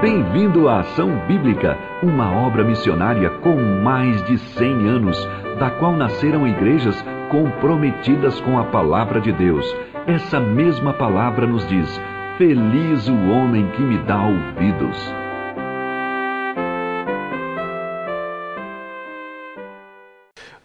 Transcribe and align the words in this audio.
Bem-vindo 0.00 0.68
à 0.68 0.80
Ação 0.80 1.26
Bíblica, 1.26 1.74
uma 2.02 2.30
obra 2.30 2.62
missionária 2.62 3.30
com 3.40 3.56
mais 3.56 4.22
de 4.26 4.36
100 4.36 4.88
anos, 4.88 5.16
da 5.58 5.70
qual 5.70 5.96
nasceram 5.96 6.46
igrejas 6.46 6.94
comprometidas 7.30 8.38
com 8.42 8.58
a 8.58 8.64
palavra 8.64 9.22
de 9.22 9.32
Deus. 9.32 9.64
Essa 10.06 10.38
mesma 10.38 10.92
palavra 10.92 11.46
nos 11.46 11.66
diz: 11.66 11.88
Feliz 12.36 13.08
o 13.08 13.30
homem 13.30 13.70
que 13.70 13.80
me 13.80 13.96
dá 14.00 14.22
ouvidos. 14.22 14.98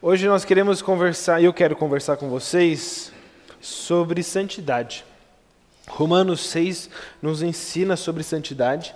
Hoje 0.01 0.27
nós 0.27 0.43
queremos 0.43 0.81
conversar, 0.81 1.41
eu 1.41 1.53
quero 1.53 1.77
conversar 1.77 2.17
com 2.17 2.27
vocês 2.27 3.13
sobre 3.61 4.23
santidade. 4.23 5.05
Romanos 5.87 6.41
6 6.41 6.89
nos 7.21 7.41
ensina 7.41 7.95
sobre 7.95 8.23
santidade, 8.23 8.95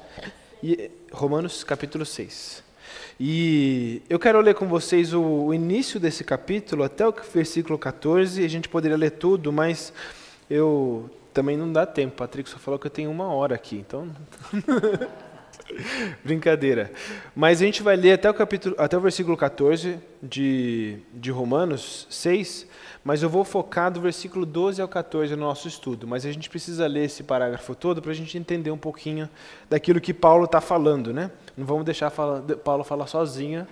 e 0.63 0.89
Romanos 1.11 1.63
capítulo 1.63 2.05
6. 2.05 2.63
E 3.19 4.01
eu 4.09 4.19
quero 4.19 4.39
ler 4.41 4.55
com 4.55 4.67
vocês 4.67 5.13
o, 5.13 5.21
o 5.21 5.53
início 5.53 5.99
desse 5.99 6.23
capítulo 6.23 6.83
até 6.83 7.07
o 7.07 7.13
versículo 7.33 7.77
14, 7.77 8.43
a 8.43 8.47
gente 8.47 8.67
poderia 8.67 8.97
ler 8.97 9.11
tudo, 9.11 9.51
mas 9.51 9.93
eu 10.49 11.09
também 11.33 11.57
não 11.57 11.71
dá 11.71 11.85
tempo. 11.85 12.15
Patrick 12.15 12.49
só 12.49 12.57
falou 12.57 12.79
que 12.79 12.87
eu 12.87 12.91
tenho 12.91 13.09
uma 13.09 13.27
hora 13.27 13.55
aqui, 13.55 13.77
então 13.77 14.09
Brincadeira. 16.23 16.91
Mas 17.35 17.61
a 17.61 17.65
gente 17.65 17.83
vai 17.83 17.95
ler 17.95 18.13
até 18.13 18.29
o 18.29 18.33
capítulo, 18.33 18.75
até 18.77 18.97
o 18.97 19.01
versículo 19.01 19.35
14 19.37 19.99
de, 20.21 20.99
de 21.13 21.31
Romanos 21.31 22.07
6, 22.09 22.67
mas 23.03 23.21
eu 23.21 23.29
vou 23.29 23.43
focar 23.43 23.91
do 23.91 24.01
versículo 24.01 24.45
12 24.45 24.81
ao 24.81 24.87
14 24.87 25.35
no 25.35 25.43
nosso 25.43 25.67
estudo. 25.67 26.07
Mas 26.07 26.25
a 26.25 26.31
gente 26.31 26.49
precisa 26.49 26.87
ler 26.87 27.05
esse 27.05 27.23
parágrafo 27.23 27.75
todo 27.75 28.01
para 28.01 28.11
a 28.11 28.15
gente 28.15 28.37
entender 28.37 28.71
um 28.71 28.77
pouquinho 28.77 29.29
daquilo 29.69 30.01
que 30.01 30.13
Paulo 30.13 30.45
está 30.45 30.59
falando, 30.59 31.13
né? 31.13 31.29
Não 31.55 31.65
vamos 31.65 31.85
deixar 31.85 32.09
fala, 32.09 32.41
Paulo 32.41 32.83
falar 32.83 33.07
sozinho. 33.07 33.67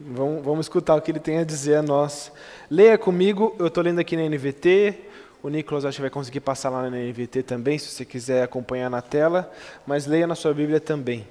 Vamos, 0.00 0.44
vamos 0.44 0.66
escutar 0.66 0.96
o 0.96 1.00
que 1.00 1.10
ele 1.10 1.20
tem 1.20 1.38
a 1.38 1.44
dizer 1.44 1.76
a 1.76 1.82
nós. 1.82 2.32
Leia 2.70 2.98
comigo, 2.98 3.54
eu 3.58 3.68
estou 3.68 3.82
lendo 3.82 4.00
aqui 4.00 4.16
na 4.16 4.24
NVT, 4.28 4.98
o 5.44 5.50
Nicolas 5.50 5.84
acho 5.84 5.96
que 5.96 6.00
vai 6.00 6.10
conseguir 6.10 6.40
passar 6.40 6.70
lá 6.70 6.88
na 6.88 6.96
NVT 6.96 7.42
também, 7.42 7.78
se 7.78 7.88
você 7.88 8.02
quiser 8.02 8.42
acompanhar 8.42 8.88
na 8.88 9.02
tela, 9.02 9.52
mas 9.86 10.06
leia 10.06 10.26
na 10.26 10.34
sua 10.34 10.54
Bíblia 10.54 10.80
também. 10.80 11.28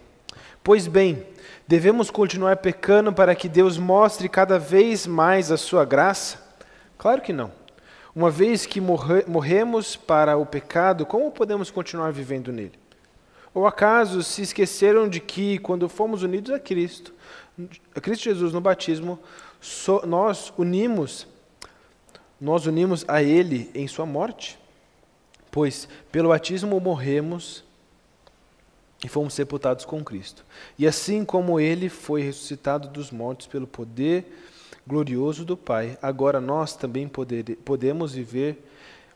Pois 0.63 0.85
bem, 0.85 1.25
devemos 1.67 2.11
continuar 2.11 2.57
pecando 2.57 3.11
para 3.11 3.33
que 3.33 3.49
Deus 3.49 3.75
mostre 3.75 4.29
cada 4.29 4.59
vez 4.59 5.07
mais 5.07 5.51
a 5.51 5.57
sua 5.57 5.83
graça? 5.83 6.37
Claro 6.95 7.23
que 7.23 7.33
não. 7.33 7.51
Uma 8.15 8.29
vez 8.29 8.67
que 8.67 8.79
morre, 8.79 9.23
morremos 9.27 9.95
para 9.95 10.37
o 10.37 10.45
pecado, 10.45 11.07
como 11.07 11.31
podemos 11.31 11.71
continuar 11.71 12.11
vivendo 12.11 12.51
nele? 12.51 12.79
Ou 13.51 13.65
acaso 13.65 14.21
se 14.21 14.43
esqueceram 14.43 15.09
de 15.09 15.19
que, 15.19 15.57
quando 15.57 15.89
fomos 15.89 16.21
unidos 16.21 16.51
a 16.51 16.59
Cristo, 16.59 17.11
a 17.95 17.99
Cristo 17.99 18.25
Jesus 18.25 18.53
no 18.53 18.61
batismo, 18.61 19.17
so, 19.59 20.03
nós 20.05 20.53
unimos 20.55 21.32
nós 22.43 22.65
unimos 22.65 23.05
a 23.07 23.23
Ele 23.23 23.71
em 23.73 23.87
Sua 23.87 24.05
morte? 24.05 24.59
Pois 25.49 25.87
pelo 26.11 26.27
batismo 26.27 26.77
morremos 26.77 27.63
e 29.01 29.07
fomos 29.07 29.33
sepultados 29.33 29.85
com 29.85 30.03
Cristo. 30.03 30.43
E 30.77 30.85
assim 30.85 31.23
como 31.23 31.57
Ele 31.57 31.87
foi 31.87 32.21
ressuscitado 32.21 32.89
dos 32.89 33.11
mortos 33.11 33.47
pelo 33.47 33.65
poder 33.65 34.25
glorioso 34.85 35.45
do 35.45 35.55
Pai, 35.55 35.97
agora 36.01 36.41
nós 36.41 36.75
também 36.75 37.07
poder, 37.07 37.55
podemos 37.63 38.13
viver 38.13 38.61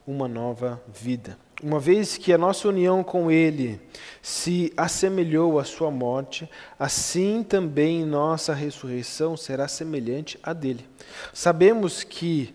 uma 0.07 0.25
nova 0.25 0.81
vida. 0.87 1.37
Uma 1.61 1.79
vez 1.79 2.17
que 2.17 2.31
a 2.31 2.37
nossa 2.37 2.67
união 2.67 3.03
com 3.03 3.31
Ele 3.31 3.81
se 4.21 4.71
assemelhou 4.77 5.59
à 5.59 5.63
Sua 5.63 5.89
morte, 5.89 6.47
assim 6.79 7.43
também 7.43 8.05
nossa 8.05 8.53
ressurreição 8.53 9.35
será 9.35 9.67
semelhante 9.67 10.39
à 10.43 10.53
dele. 10.53 10.87
Sabemos 11.33 12.03
que 12.03 12.53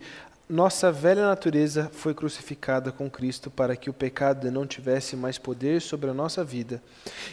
nossa 0.53 0.91
velha 0.91 1.25
natureza 1.25 1.89
foi 1.91 2.13
crucificada 2.13 2.91
com 2.91 3.09
Cristo 3.09 3.49
para 3.49 3.75
que 3.75 3.89
o 3.89 3.93
pecado 3.93 4.51
não 4.51 4.67
tivesse 4.67 5.15
mais 5.15 5.39
poder 5.39 5.81
sobre 5.81 6.11
a 6.11 6.13
nossa 6.13 6.43
vida 6.43 6.79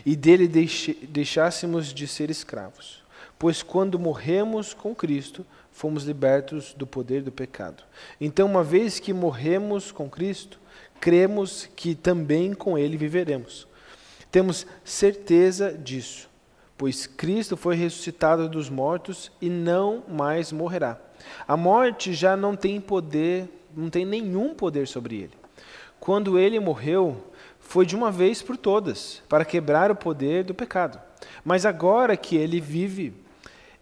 e 0.07 0.17
dele 0.17 0.49
deixássemos 0.49 1.93
de 1.93 2.09
ser 2.09 2.31
escravos. 2.31 3.03
Pois 3.39 3.63
quando 3.63 3.99
morremos 3.99 4.73
com 4.73 4.95
Cristo, 4.95 5.45
fomos 5.71 6.05
libertos 6.05 6.73
do 6.73 6.87
poder 6.87 7.23
do 7.23 7.31
pecado. 7.31 7.83
Então, 8.19 8.47
uma 8.47 8.65
vez 8.65 8.99
que 8.99 9.13
morremos 9.13 9.93
com 9.93 10.09
Cristo, 10.09 10.59
cremos 10.99 11.69
que 11.77 11.95
também 11.95 12.55
com 12.55 12.79
ele 12.79 12.97
viveremos. 12.97 13.69
Temos 14.31 14.67
certeza 14.83 15.77
disso, 15.77 16.27
pois 16.79 17.07
Cristo 17.07 17.55
foi 17.55 17.77
ressuscitado 17.77 18.49
dos 18.49 18.71
mortos 18.71 19.31
e 19.43 19.51
não 19.51 20.05
mais 20.09 20.51
morrerá. 20.53 21.10
A 21.47 21.57
morte 21.57 22.13
já 22.13 22.37
não 22.37 22.57
tem 22.57 22.81
poder, 22.81 23.49
não 23.77 23.91
tem 23.91 24.05
nenhum 24.05 24.55
poder 24.55 24.87
sobre 24.87 25.17
ele. 25.17 25.33
Quando 25.99 26.39
ele 26.39 26.59
morreu, 26.59 27.25
foi 27.59 27.85
de 27.85 27.95
uma 27.95 28.11
vez 28.11 28.43
por 28.43 28.57
todas, 28.57 29.23
para 29.29 29.45
quebrar 29.45 29.91
o 29.91 29.97
poder 29.97 30.45
do 30.45 30.55
pecado. 30.55 31.01
Mas 31.45 31.67
agora 31.67 32.17
que 32.17 32.37
ele 32.37 32.61
vive, 32.61 33.13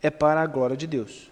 é 0.02 0.10
para 0.10 0.40
a 0.40 0.46
glória 0.46 0.76
de 0.76 0.86
Deus. 0.86 1.30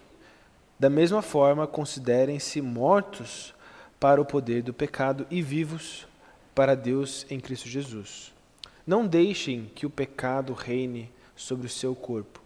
Da 0.78 0.90
mesma 0.90 1.22
forma, 1.22 1.66
considerem-se 1.66 2.60
mortos 2.60 3.54
para 3.98 4.20
o 4.20 4.24
poder 4.24 4.62
do 4.62 4.74
pecado 4.74 5.26
e 5.30 5.40
vivos 5.40 6.06
para 6.54 6.74
Deus 6.74 7.26
em 7.30 7.40
Cristo 7.40 7.68
Jesus. 7.68 8.32
Não 8.86 9.06
deixem 9.06 9.70
que 9.74 9.86
o 9.86 9.90
pecado 9.90 10.52
reine 10.52 11.10
sobre 11.34 11.66
o 11.66 11.70
seu 11.70 11.94
corpo, 11.94 12.40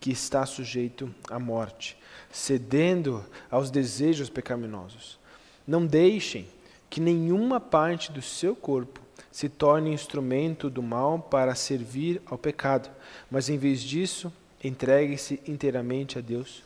que 0.00 0.10
está 0.10 0.44
sujeito 0.46 1.12
à 1.30 1.38
morte 1.38 1.96
cedendo 2.36 3.24
aos 3.50 3.70
desejos 3.70 4.28
pecaminosos. 4.28 5.18
Não 5.66 5.86
deixem 5.86 6.46
que 6.88 7.00
nenhuma 7.00 7.58
parte 7.58 8.12
do 8.12 8.22
seu 8.22 8.54
corpo 8.54 9.00
se 9.32 9.48
torne 9.48 9.92
instrumento 9.92 10.70
do 10.70 10.82
mal 10.82 11.18
para 11.18 11.54
servir 11.54 12.20
ao 12.26 12.38
pecado, 12.38 12.90
mas 13.30 13.48
em 13.48 13.58
vez 13.58 13.80
disso, 13.80 14.32
entreguem-se 14.62 15.40
inteiramente 15.46 16.18
a 16.18 16.20
Deus, 16.20 16.62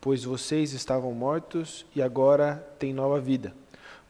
pois 0.00 0.24
vocês 0.24 0.72
estavam 0.72 1.12
mortos 1.12 1.86
e 1.94 2.02
agora 2.02 2.56
têm 2.78 2.92
nova 2.92 3.20
vida. 3.20 3.54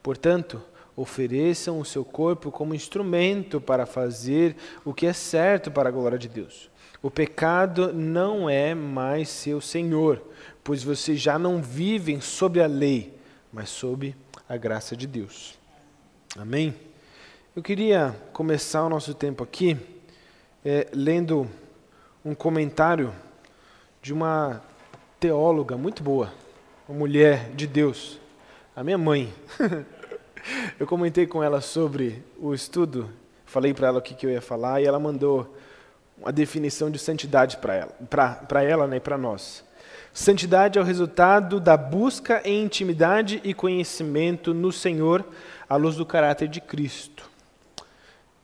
Portanto, 0.01 0.61
ofereçam 0.95 1.79
o 1.79 1.85
seu 1.85 2.03
corpo 2.03 2.51
como 2.51 2.75
instrumento 2.75 3.61
para 3.61 3.85
fazer 3.85 4.55
o 4.83 4.93
que 4.93 5.05
é 5.05 5.13
certo 5.13 5.71
para 5.71 5.89
a 5.89 5.91
glória 5.91 6.17
de 6.17 6.27
Deus. 6.27 6.69
O 7.03 7.11
pecado 7.11 7.91
não 7.91 8.49
é 8.49 8.73
mais 8.73 9.27
seu 9.27 9.59
senhor, 9.59 10.23
pois 10.63 10.81
vocês 10.81 11.19
já 11.19 11.37
não 11.37 11.61
vivem 11.61 12.21
sob 12.21 12.61
a 12.61 12.65
lei, 12.65 13.13
mas 13.51 13.69
sob 13.69 14.15
a 14.47 14.55
graça 14.55 14.95
de 14.95 15.05
Deus. 15.05 15.59
Amém? 16.37 16.73
Eu 17.53 17.61
queria 17.61 18.15
começar 18.31 18.85
o 18.85 18.89
nosso 18.89 19.13
tempo 19.13 19.43
aqui 19.43 19.77
é, 20.63 20.87
lendo 20.93 21.45
um 22.23 22.33
comentário 22.33 23.13
de 24.01 24.13
uma 24.13 24.61
teóloga 25.19 25.75
muito 25.75 26.01
boa, 26.01 26.31
uma 26.87 26.99
mulher 26.99 27.49
de 27.49 27.67
Deus, 27.67 28.17
a 28.73 28.81
minha 28.81 28.97
mãe. 28.97 29.33
eu 30.79 30.87
comentei 30.87 31.27
com 31.27 31.43
ela 31.43 31.59
sobre 31.59 32.23
o 32.39 32.53
estudo, 32.53 33.09
falei 33.45 33.73
para 33.73 33.89
ela 33.89 33.99
o 33.99 34.01
que, 34.01 34.15
que 34.15 34.25
eu 34.25 34.29
ia 34.29 34.41
falar 34.41 34.81
e 34.81 34.85
ela 34.85 34.99
mandou 35.01 35.53
uma 36.17 36.31
definição 36.31 36.89
de 36.89 36.99
santidade 36.99 37.57
para 37.57 37.75
ela, 37.75 37.91
para 38.47 38.63
ela 38.63 38.87
né, 38.87 38.97
e 38.97 38.99
para 38.99 39.17
nós. 39.17 39.63
Santidade 40.13 40.77
é 40.77 40.81
o 40.81 40.85
resultado 40.85 41.59
da 41.59 41.75
busca 41.75 42.41
em 42.45 42.63
intimidade 42.63 43.41
e 43.43 43.53
conhecimento 43.53 44.53
no 44.53 44.71
Senhor 44.71 45.25
à 45.67 45.75
luz 45.75 45.95
do 45.95 46.05
caráter 46.05 46.47
de 46.47 46.61
Cristo. 46.61 47.27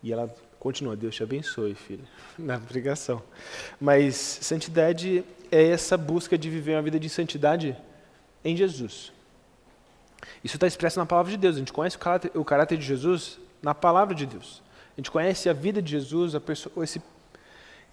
E 0.01 0.11
ela 0.11 0.33
continua, 0.59 0.95
Deus 0.95 1.15
te 1.15 1.21
abençoe, 1.21 1.75
filha, 1.75 2.03
na 2.37 2.59
pregação. 2.59 3.21
Mas 3.79 4.15
santidade 4.15 5.23
é 5.51 5.67
essa 5.67 5.95
busca 5.95 6.37
de 6.37 6.49
viver 6.49 6.75
uma 6.75 6.81
vida 6.81 6.99
de 6.99 7.07
santidade 7.07 7.77
em 8.43 8.57
Jesus. 8.57 9.11
Isso 10.43 10.55
está 10.57 10.67
expresso 10.67 10.99
na 10.99 11.05
palavra 11.05 11.31
de 11.31 11.37
Deus. 11.37 11.55
A 11.55 11.59
gente 11.59 11.73
conhece 11.73 11.97
o 11.97 11.99
caráter, 11.99 12.31
o 12.33 12.43
caráter 12.43 12.77
de 12.77 12.85
Jesus 12.85 13.39
na 13.61 13.75
palavra 13.75 14.15
de 14.15 14.25
Deus. 14.25 14.61
A 14.97 14.99
gente 14.99 15.11
conhece 15.11 15.49
a 15.49 15.53
vida 15.53 15.81
de 15.81 15.91
Jesus, 15.91 16.35
a 16.35 16.41
esse 16.83 17.01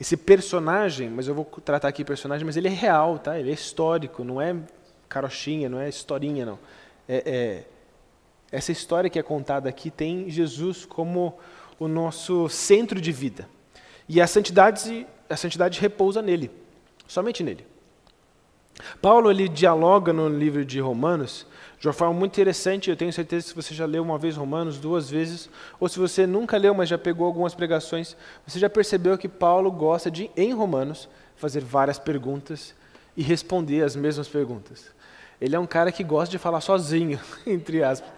esse 0.01 0.17
personagem, 0.17 1.09
mas 1.09 1.27
eu 1.27 1.35
vou 1.35 1.45
tratar 1.45 1.89
aqui 1.89 2.05
personagem, 2.05 2.45
mas 2.45 2.57
ele 2.57 2.69
é 2.69 2.73
real, 2.73 3.19
tá? 3.19 3.39
Ele 3.39 3.51
é 3.51 3.55
histórico, 3.55 4.23
não 4.23 4.41
é 4.41 4.55
carochinha, 5.09 5.69
não 5.69 5.81
é 5.81 5.89
historinha, 5.89 6.45
não. 6.45 6.59
É, 7.09 7.23
é, 7.27 7.65
essa 8.53 8.73
história 8.73 9.09
que 9.09 9.19
é 9.19 9.23
contada 9.23 9.69
aqui 9.69 9.91
tem 9.91 10.29
Jesus 10.29 10.85
como 10.85 11.39
o 11.79 11.89
nosso 11.89 12.49
centro 12.49 13.01
de 13.01 13.11
vida. 13.11 13.49
E 14.09 14.21
a 14.21 14.27
santidade, 14.27 15.07
a 15.29 15.37
santidade 15.37 15.81
repousa 15.81 16.21
nele, 16.21 16.51
somente 17.07 17.43
nele. 17.43 17.67
Paulo 19.01 19.31
ele 19.31 19.49
dialoga 19.49 20.13
no 20.13 20.29
livro 20.29 20.65
de 20.65 20.79
Romanos 20.79 21.47
De 21.79 21.87
uma 21.87 21.93
forma 21.93 22.15
muito 22.15 22.33
interessante, 22.33 22.89
eu 22.89 22.97
tenho 22.97 23.13
certeza 23.13 23.49
que 23.49 23.55
você 23.55 23.75
já 23.75 23.85
leu 23.85 24.03
uma 24.03 24.19
vez 24.19 24.37
Romanos, 24.37 24.79
duas 24.79 25.11
vezes, 25.11 25.51
ou 25.79 25.89
se 25.89 25.99
você 25.99 26.27
nunca 26.27 26.57
leu, 26.57 26.75
mas 26.75 26.89
já 26.89 26.97
pegou 26.97 27.27
algumas 27.27 27.55
pregações, 27.55 28.17
você 28.47 28.59
já 28.59 28.71
percebeu 28.71 29.19
que 29.19 29.29
Paulo 29.29 29.71
gosta 29.71 30.11
de, 30.11 30.31
em 30.37 30.55
Romanos, 30.55 31.09
fazer 31.37 31.63
várias 31.63 31.99
perguntas 31.99 32.75
e 33.17 33.23
responder 33.23 33.83
as 33.83 33.95
mesmas 33.95 34.27
perguntas. 34.27 34.87
Ele 35.39 35.55
é 35.55 35.59
um 35.59 35.67
cara 35.67 35.93
que 35.93 36.03
gosta 36.03 36.31
de 36.31 36.39
falar 36.39 36.63
sozinho, 36.63 37.21
entre 37.47 37.83
aspas. 37.83 38.11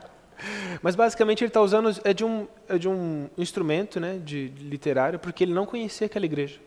Mas 0.81 0.95
basicamente 0.95 1.43
ele 1.43 1.49
está 1.49 1.61
usando 1.61 1.91
é 2.05 2.15
de 2.15 2.25
um, 2.25 2.47
é 2.69 2.79
de 2.79 2.89
um 2.89 3.29
instrumento 3.37 3.99
né, 3.99 4.21
de, 4.25 4.51
de 4.51 4.65
literário, 4.69 5.19
porque 5.19 5.43
ele 5.43 5.53
não 5.53 5.67
conhecia 5.67 6.07
aquela 6.07 6.27
igreja. 6.27 6.61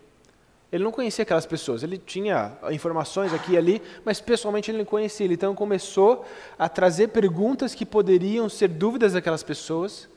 Ele 0.71 0.83
não 0.83 0.91
conhecia 0.91 1.23
aquelas 1.23 1.45
pessoas, 1.45 1.83
ele 1.83 1.97
tinha 1.97 2.53
informações 2.71 3.33
aqui 3.33 3.53
e 3.53 3.57
ali, 3.57 3.81
mas 4.06 4.21
pessoalmente 4.21 4.71
ele 4.71 4.77
não 4.77 4.85
conhecia. 4.85 5.27
Então 5.27 5.53
começou 5.53 6.25
a 6.57 6.69
trazer 6.69 7.09
perguntas 7.09 7.75
que 7.75 7.85
poderiam 7.85 8.47
ser 8.47 8.69
dúvidas 8.69 9.12
daquelas 9.12 9.44
pessoas, 9.44 10.07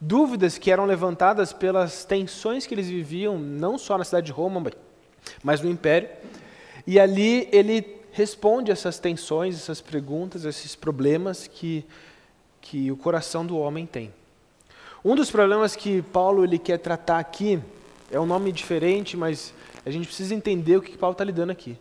dúvidas 0.00 0.56
que 0.56 0.70
eram 0.70 0.86
levantadas 0.86 1.52
pelas 1.52 2.04
tensões 2.04 2.64
que 2.64 2.74
eles 2.74 2.88
viviam, 2.88 3.36
não 3.38 3.76
só 3.76 3.98
na 3.98 4.04
cidade 4.04 4.26
de 4.26 4.32
Roma, 4.32 4.70
mas 5.42 5.60
no 5.60 5.68
Império. 5.68 6.08
E 6.86 7.00
ali 7.00 7.48
ele 7.50 7.96
responde 8.12 8.70
essas 8.70 9.00
tensões, 9.00 9.56
essas 9.56 9.80
perguntas, 9.80 10.44
esses 10.44 10.76
problemas 10.76 11.48
que, 11.48 11.84
que 12.60 12.92
o 12.92 12.96
coração 12.96 13.44
do 13.44 13.58
homem 13.58 13.84
tem. 13.84 14.14
Um 15.04 15.16
dos 15.16 15.30
problemas 15.30 15.74
que 15.74 16.02
Paulo 16.02 16.44
ele 16.44 16.58
quer 16.58 16.78
tratar 16.78 17.18
aqui 17.18 17.60
é 18.10 18.20
um 18.20 18.26
nome 18.26 18.52
diferente, 18.52 19.16
mas 19.16 19.52
a 19.84 19.90
gente 19.90 20.06
precisa 20.06 20.34
entender 20.34 20.76
o 20.76 20.82
que 20.82 20.96
Paulo 20.96 21.12
está 21.12 21.24
lidando 21.24 21.50
aqui. 21.50 21.76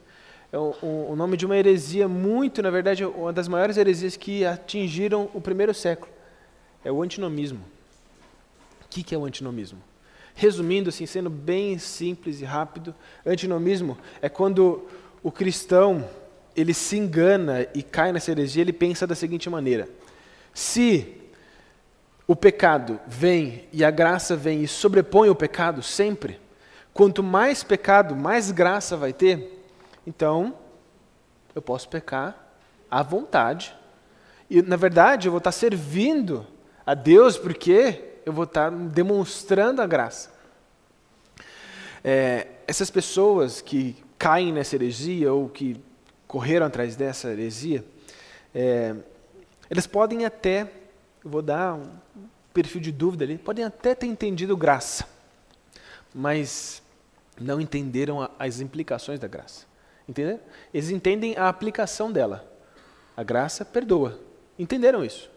É 0.51 0.57
o, 0.57 0.75
o, 1.09 1.15
nome 1.15 1.35
de 1.37 1.45
uma 1.45 1.57
heresia 1.57 2.07
muito, 2.07 2.61
na 2.61 2.69
verdade, 2.69 3.03
uma 3.03 3.33
das 3.33 3.47
maiores 3.47 3.77
heresias 3.77 4.15
que 4.15 4.45
atingiram 4.45 5.29
o 5.33 5.41
primeiro 5.41 5.73
século. 5.73 6.11
É 6.83 6.91
o 6.91 7.01
antinomismo. 7.01 7.59
O 8.83 8.87
que, 8.89 9.03
que 9.03 9.13
é 9.13 9.17
o 9.17 9.25
antinomismo? 9.25 9.81
Resumindo, 10.33 10.89
assim, 10.89 11.05
sendo 11.05 11.29
bem 11.29 11.77
simples 11.77 12.41
e 12.41 12.45
rápido, 12.45 12.93
antinomismo 13.25 13.97
é 14.21 14.29
quando 14.29 14.85
o 15.21 15.31
cristão 15.31 16.07
ele 16.55 16.73
se 16.73 16.97
engana 16.97 17.67
e 17.73 17.83
cai 17.83 18.11
nessa 18.13 18.31
heresia, 18.31 18.61
ele 18.61 18.73
pensa 18.73 19.05
da 19.05 19.15
seguinte 19.15 19.49
maneira: 19.49 19.89
se 20.53 21.15
o 22.27 22.35
pecado 22.35 22.99
vem 23.05 23.67
e 23.71 23.83
a 23.83 23.91
graça 23.91 24.35
vem 24.35 24.63
e 24.63 24.67
sobrepõe 24.67 25.29
o 25.29 25.35
pecado 25.35 25.83
sempre, 25.83 26.39
Quanto 26.95 27.21
mais 27.21 27.61
pecado, 27.61 28.15
mais 28.15 28.51
graça 28.51 28.95
vai 28.95 29.11
ter. 29.11 29.61
Então, 30.07 30.57
eu 31.53 31.61
posso 31.61 31.89
pecar 31.89 32.55
à 32.89 33.03
vontade. 33.03 33.75
E, 34.49 34.61
na 34.61 34.77
verdade, 34.77 35.27
eu 35.27 35.31
vou 35.33 35.39
estar 35.39 35.51
servindo 35.51 36.47
a 36.85 36.93
Deus 36.93 37.37
porque 37.37 38.13
eu 38.25 38.31
vou 38.31 38.45
estar 38.45 38.71
demonstrando 38.71 39.81
a 39.81 39.85
graça. 39.85 40.31
É, 42.01 42.47
essas 42.65 42.89
pessoas 42.89 43.59
que 43.59 44.01
caem 44.17 44.53
nessa 44.53 44.77
heresia 44.77 45.33
ou 45.33 45.49
que 45.49 45.75
correram 46.25 46.65
atrás 46.65 46.95
dessa 46.95 47.29
heresia, 47.29 47.83
é, 48.53 48.95
eles 49.69 49.85
podem 49.85 50.23
até, 50.23 50.71
eu 51.25 51.31
vou 51.31 51.41
dar 51.41 51.73
um 51.73 51.91
perfil 52.53 52.79
de 52.79 52.91
dúvida 52.91 53.25
ali, 53.25 53.35
podem 53.37 53.65
até 53.65 53.95
ter 53.95 54.05
entendido 54.05 54.55
graça, 54.55 55.07
mas 56.13 56.83
não 57.41 57.59
entenderam 57.59 58.29
as 58.37 58.59
implicações 58.61 59.19
da 59.19 59.27
graça. 59.27 59.65
Entenderam? 60.07 60.39
Eles 60.71 60.91
entendem 60.91 61.35
a 61.35 61.49
aplicação 61.49 62.11
dela. 62.11 62.47
A 63.17 63.23
graça 63.23 63.65
perdoa. 63.65 64.19
Entenderam 64.57 65.03
isso. 65.03 65.29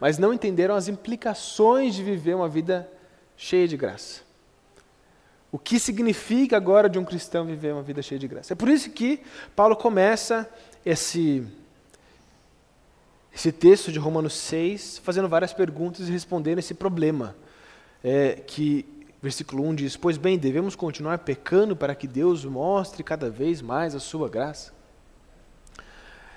Mas 0.00 0.18
não 0.18 0.34
entenderam 0.34 0.74
as 0.74 0.88
implicações 0.88 1.94
de 1.94 2.02
viver 2.02 2.34
uma 2.34 2.48
vida 2.48 2.90
cheia 3.36 3.68
de 3.68 3.76
graça. 3.76 4.22
O 5.52 5.58
que 5.58 5.78
significa 5.78 6.56
agora 6.56 6.88
de 6.88 6.98
um 6.98 7.04
cristão 7.04 7.46
viver 7.46 7.72
uma 7.72 7.82
vida 7.82 8.02
cheia 8.02 8.18
de 8.18 8.26
graça? 8.26 8.52
É 8.52 8.56
por 8.56 8.68
isso 8.68 8.90
que 8.90 9.22
Paulo 9.54 9.76
começa 9.76 10.48
esse, 10.84 11.46
esse 13.34 13.52
texto 13.52 13.92
de 13.92 13.98
Romanos 13.98 14.34
6 14.34 14.98
fazendo 14.98 15.28
várias 15.28 15.52
perguntas 15.52 16.08
e 16.08 16.12
respondendo 16.12 16.58
esse 16.58 16.74
problema. 16.74 17.36
É, 18.02 18.42
que 18.46 18.86
Versículo 19.22 19.66
1 19.68 19.74
diz: 19.74 19.96
Pois 19.96 20.16
bem, 20.16 20.38
devemos 20.38 20.74
continuar 20.74 21.18
pecando 21.18 21.76
para 21.76 21.94
que 21.94 22.06
Deus 22.06 22.44
mostre 22.44 23.02
cada 23.02 23.28
vez 23.28 23.60
mais 23.60 23.94
a 23.94 24.00
sua 24.00 24.30
graça? 24.30 24.72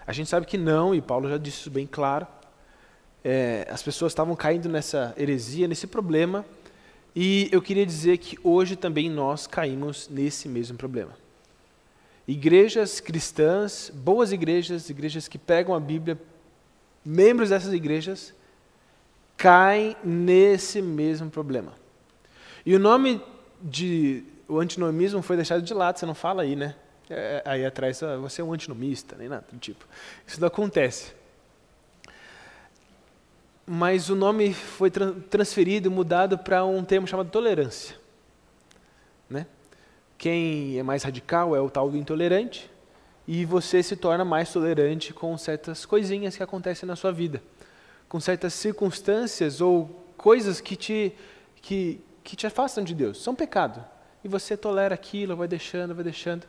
A 0.05 0.11
gente 0.11 0.29
sabe 0.29 0.45
que 0.45 0.57
não, 0.57 0.93
e 0.93 1.01
Paulo 1.01 1.29
já 1.29 1.37
disse 1.37 1.59
isso 1.59 1.71
bem 1.71 1.87
claro. 1.87 2.27
É, 3.23 3.65
as 3.69 3.81
pessoas 3.81 4.11
estavam 4.11 4.35
caindo 4.35 4.67
nessa 4.67 5.13
heresia, 5.17 5.65
nesse 5.65 5.87
problema, 5.87 6.45
e 7.15 7.47
eu 7.53 7.61
queria 7.61 7.85
dizer 7.85 8.17
que 8.17 8.37
hoje 8.43 8.75
também 8.75 9.09
nós 9.09 9.47
caímos 9.47 10.09
nesse 10.09 10.49
mesmo 10.49 10.77
problema. 10.77 11.11
Igrejas 12.27 12.99
cristãs, 12.99 13.89
boas 13.93 14.33
igrejas, 14.33 14.89
igrejas 14.89 15.29
que 15.29 15.37
pegam 15.37 15.73
a 15.73 15.79
Bíblia, 15.79 16.19
membros 17.05 17.49
dessas 17.49 17.73
igrejas, 17.73 18.33
caem 19.37 19.95
nesse 20.03 20.81
mesmo 20.81 21.29
problema. 21.29 21.73
E 22.65 22.75
o 22.75 22.79
nome 22.79 23.21
de 23.61 24.23
o 24.47 24.59
antinomismo 24.59 25.21
foi 25.21 25.35
deixado 25.35 25.61
de 25.61 25.73
lado, 25.73 25.97
você 25.97 26.05
não 26.05 26.15
fala 26.15 26.43
aí, 26.43 26.55
né? 26.55 26.75
É, 27.09 27.41
aí 27.45 27.65
atrás, 27.65 28.01
ah, 28.01 28.17
você 28.17 28.41
é 28.41 28.43
um 28.43 28.53
antinomista, 28.53 29.15
nem 29.17 29.27
nada 29.27 29.45
do 29.51 29.57
tipo. 29.57 29.85
Isso 30.25 30.39
não 30.39 30.47
acontece. 30.47 31.13
Mas 33.65 34.09
o 34.09 34.15
nome 34.15 34.53
foi 34.53 34.91
tra 34.91 35.13
transferido, 35.29 35.89
mudado 35.89 36.37
para 36.37 36.65
um 36.65 36.83
termo 36.83 37.07
chamado 37.07 37.29
tolerância. 37.29 37.95
Né? 39.29 39.45
Quem 40.17 40.77
é 40.77 40.83
mais 40.83 41.03
radical 41.03 41.55
é 41.55 41.59
o 41.59 41.69
tal 41.69 41.89
do 41.89 41.97
intolerante, 41.97 42.69
e 43.27 43.45
você 43.45 43.81
se 43.81 43.95
torna 43.95 44.25
mais 44.25 44.51
tolerante 44.51 45.13
com 45.13 45.37
certas 45.37 45.85
coisinhas 45.85 46.35
que 46.35 46.43
acontecem 46.43 46.87
na 46.87 46.95
sua 46.95 47.11
vida, 47.11 47.41
com 48.09 48.19
certas 48.19 48.53
circunstâncias 48.53 49.61
ou 49.61 49.85
coisas 50.17 50.59
que 50.59 50.75
te 50.75 51.13
que, 51.61 52.01
que 52.23 52.35
te 52.35 52.45
afastam 52.45 52.83
de 52.83 52.93
Deus, 52.93 53.23
são 53.23 53.33
pecado. 53.33 53.83
E 54.23 54.27
você 54.27 54.57
tolera 54.57 54.93
aquilo, 54.93 55.35
vai 55.35 55.47
deixando, 55.47 55.95
vai 55.95 56.03
deixando. 56.03 56.45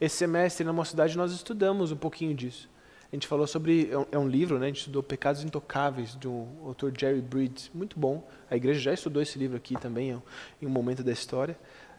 Esse 0.00 0.16
semestre 0.16 0.64
na 0.64 0.72
mocidade 0.72 1.16
nós 1.16 1.32
estudamos 1.32 1.92
um 1.92 1.96
pouquinho 1.96 2.34
disso. 2.34 2.68
A 3.10 3.14
gente 3.14 3.28
falou 3.28 3.46
sobre, 3.46 3.88
é 3.90 4.18
um, 4.18 4.26
é 4.26 4.28
livro, 4.28 4.58
né? 4.58 4.66
a 4.66 4.68
gente 4.68 4.78
estudou 4.78 5.02
Pecados 5.02 5.44
Intocáveis, 5.44 6.16
do 6.16 6.46
autor 6.64 6.92
Jerry 6.96 7.20
Bridges, 7.20 7.70
muito 7.72 7.98
bom. 7.98 8.26
A 8.50 8.56
igreja 8.56 8.80
já 8.80 8.92
estudou 8.92 9.22
esse 9.22 9.38
livro 9.38 9.56
aqui 9.56 9.76
também, 9.76 10.20
em 10.60 10.66
um 10.66 10.70
momento 10.70 11.04
da 11.04 11.12
história 11.12 11.56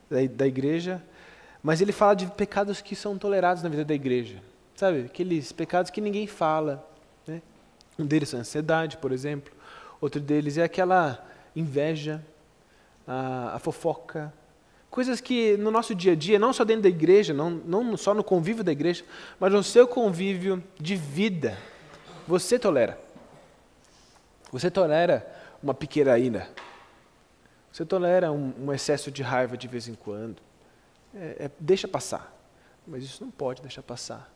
da, 0.09 0.17
da 0.25 0.47
igreja. 0.47 1.01
Mas 1.67 1.81
ele 1.81 1.91
fala 1.91 2.13
de 2.13 2.27
pecados 2.27 2.79
que 2.79 2.95
são 2.95 3.17
tolerados 3.17 3.61
na 3.61 3.67
vida 3.67 3.83
da 3.83 3.93
igreja. 3.93 4.41
Sabe, 4.73 5.01
aqueles 5.01 5.51
pecados 5.51 5.91
que 5.91 5.99
ninguém 5.99 6.25
fala. 6.25 6.89
Né? 7.27 7.41
Um 7.99 8.05
deles 8.05 8.33
é 8.33 8.37
a 8.37 8.39
ansiedade, 8.39 8.95
por 8.95 9.11
exemplo. 9.11 9.51
Outro 9.99 10.21
deles 10.21 10.57
é 10.57 10.63
aquela 10.63 11.27
inveja, 11.53 12.23
a, 13.05 13.55
a 13.55 13.59
fofoca, 13.59 14.33
coisas 14.89 15.19
que 15.19 15.57
no 15.57 15.69
nosso 15.69 15.93
dia 15.93 16.13
a 16.13 16.15
dia, 16.15 16.39
não 16.39 16.53
só 16.53 16.63
dentro 16.63 16.83
da 16.83 16.89
igreja, 16.89 17.33
não, 17.33 17.49
não 17.49 17.97
só 17.97 18.13
no 18.13 18.23
convívio 18.23 18.63
da 18.63 18.71
igreja, 18.71 19.03
mas 19.37 19.51
no 19.51 19.61
seu 19.61 19.85
convívio 19.85 20.63
de 20.79 20.95
vida, 20.95 21.57
você 22.25 22.57
tolera. 22.57 22.97
Você 24.53 24.71
tolera 24.71 25.29
uma 25.61 25.73
piqueiraína. 25.73 26.47
Você 27.73 27.85
tolera 27.85 28.31
um, 28.31 28.53
um, 28.57 28.71
excesso 28.71 29.11
de 29.11 29.21
raiva 29.21 29.57
de 29.57 29.67
vez 29.67 29.89
em 29.89 29.95
quando. 29.95 30.46
É, 31.19 31.45
é, 31.45 31.51
deixa 31.59 31.87
passar. 31.87 32.33
Mas 32.85 33.03
isso 33.03 33.23
não 33.23 33.31
pode 33.31 33.61
deixar 33.61 33.81
passar. 33.81 34.31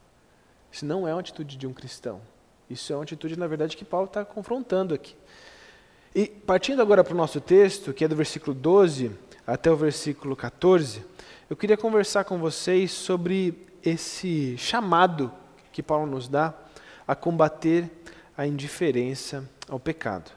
Isso 0.71 0.85
não 0.85 1.07
é 1.07 1.13
uma 1.13 1.19
atitude 1.19 1.55
de 1.55 1.67
um 1.67 1.73
cristão. 1.73 2.21
Isso 2.69 2.91
é 2.91 2.95
uma 2.95 3.03
atitude, 3.03 3.37
na 3.37 3.47
verdade, 3.47 3.77
que 3.77 3.85
Paulo 3.85 4.07
está 4.07 4.25
confrontando 4.25 4.93
aqui. 4.93 5.15
E 6.15 6.27
partindo 6.27 6.81
agora 6.81 7.03
para 7.03 7.13
o 7.13 7.17
nosso 7.17 7.39
texto, 7.39 7.93
que 7.93 8.03
é 8.03 8.07
do 8.07 8.15
versículo 8.15 8.53
12 8.53 9.11
até 9.45 9.71
o 9.71 9.75
versículo 9.75 10.35
14, 10.35 11.05
eu 11.49 11.55
queria 11.55 11.77
conversar 11.77 12.23
com 12.23 12.37
vocês 12.37 12.91
sobre 12.91 13.67
esse 13.83 14.57
chamado 14.57 15.31
que 15.71 15.83
Paulo 15.83 16.05
nos 16.05 16.27
dá 16.27 16.53
a 17.07 17.15
combater 17.15 17.89
a 18.37 18.47
indiferença 18.47 19.47
ao 19.69 19.79
pecado. 19.79 20.31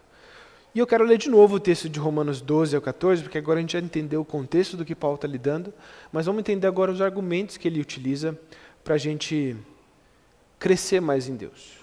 E 0.75 0.81
eu 0.81 0.87
quero 0.89 1.05
ler 1.05 1.19
de 1.19 1.31
novo 1.31 1.55
o 1.55 1.61
texto 1.61 1.89
de 1.89 2.01
Romanos 2.01 2.41
12 2.41 2.75
ao 2.75 2.83
14, 2.83 3.23
porque 3.23 3.39
agora 3.39 3.59
a 3.59 3.61
gente 3.61 3.75
já 3.75 3.79
entendeu 3.79 4.21
o 4.23 4.25
contexto 4.25 4.77
do 4.77 4.85
que 4.85 4.93
Paulo 4.93 5.15
está 5.15 5.29
lidando, 5.29 5.73
mas 6.11 6.27
vamos 6.27 6.41
entender 6.41 6.67
agora 6.67 6.91
os 6.91 7.01
argumentos 7.01 7.57
que 7.57 7.69
ele 7.69 7.81
utiliza 7.81 8.37
para 8.83 8.95
a 8.95 8.99
gente 8.99 9.57
crescer 10.59 11.01
mais 11.01 11.29
em 11.29 11.37
Deus. 11.37 11.79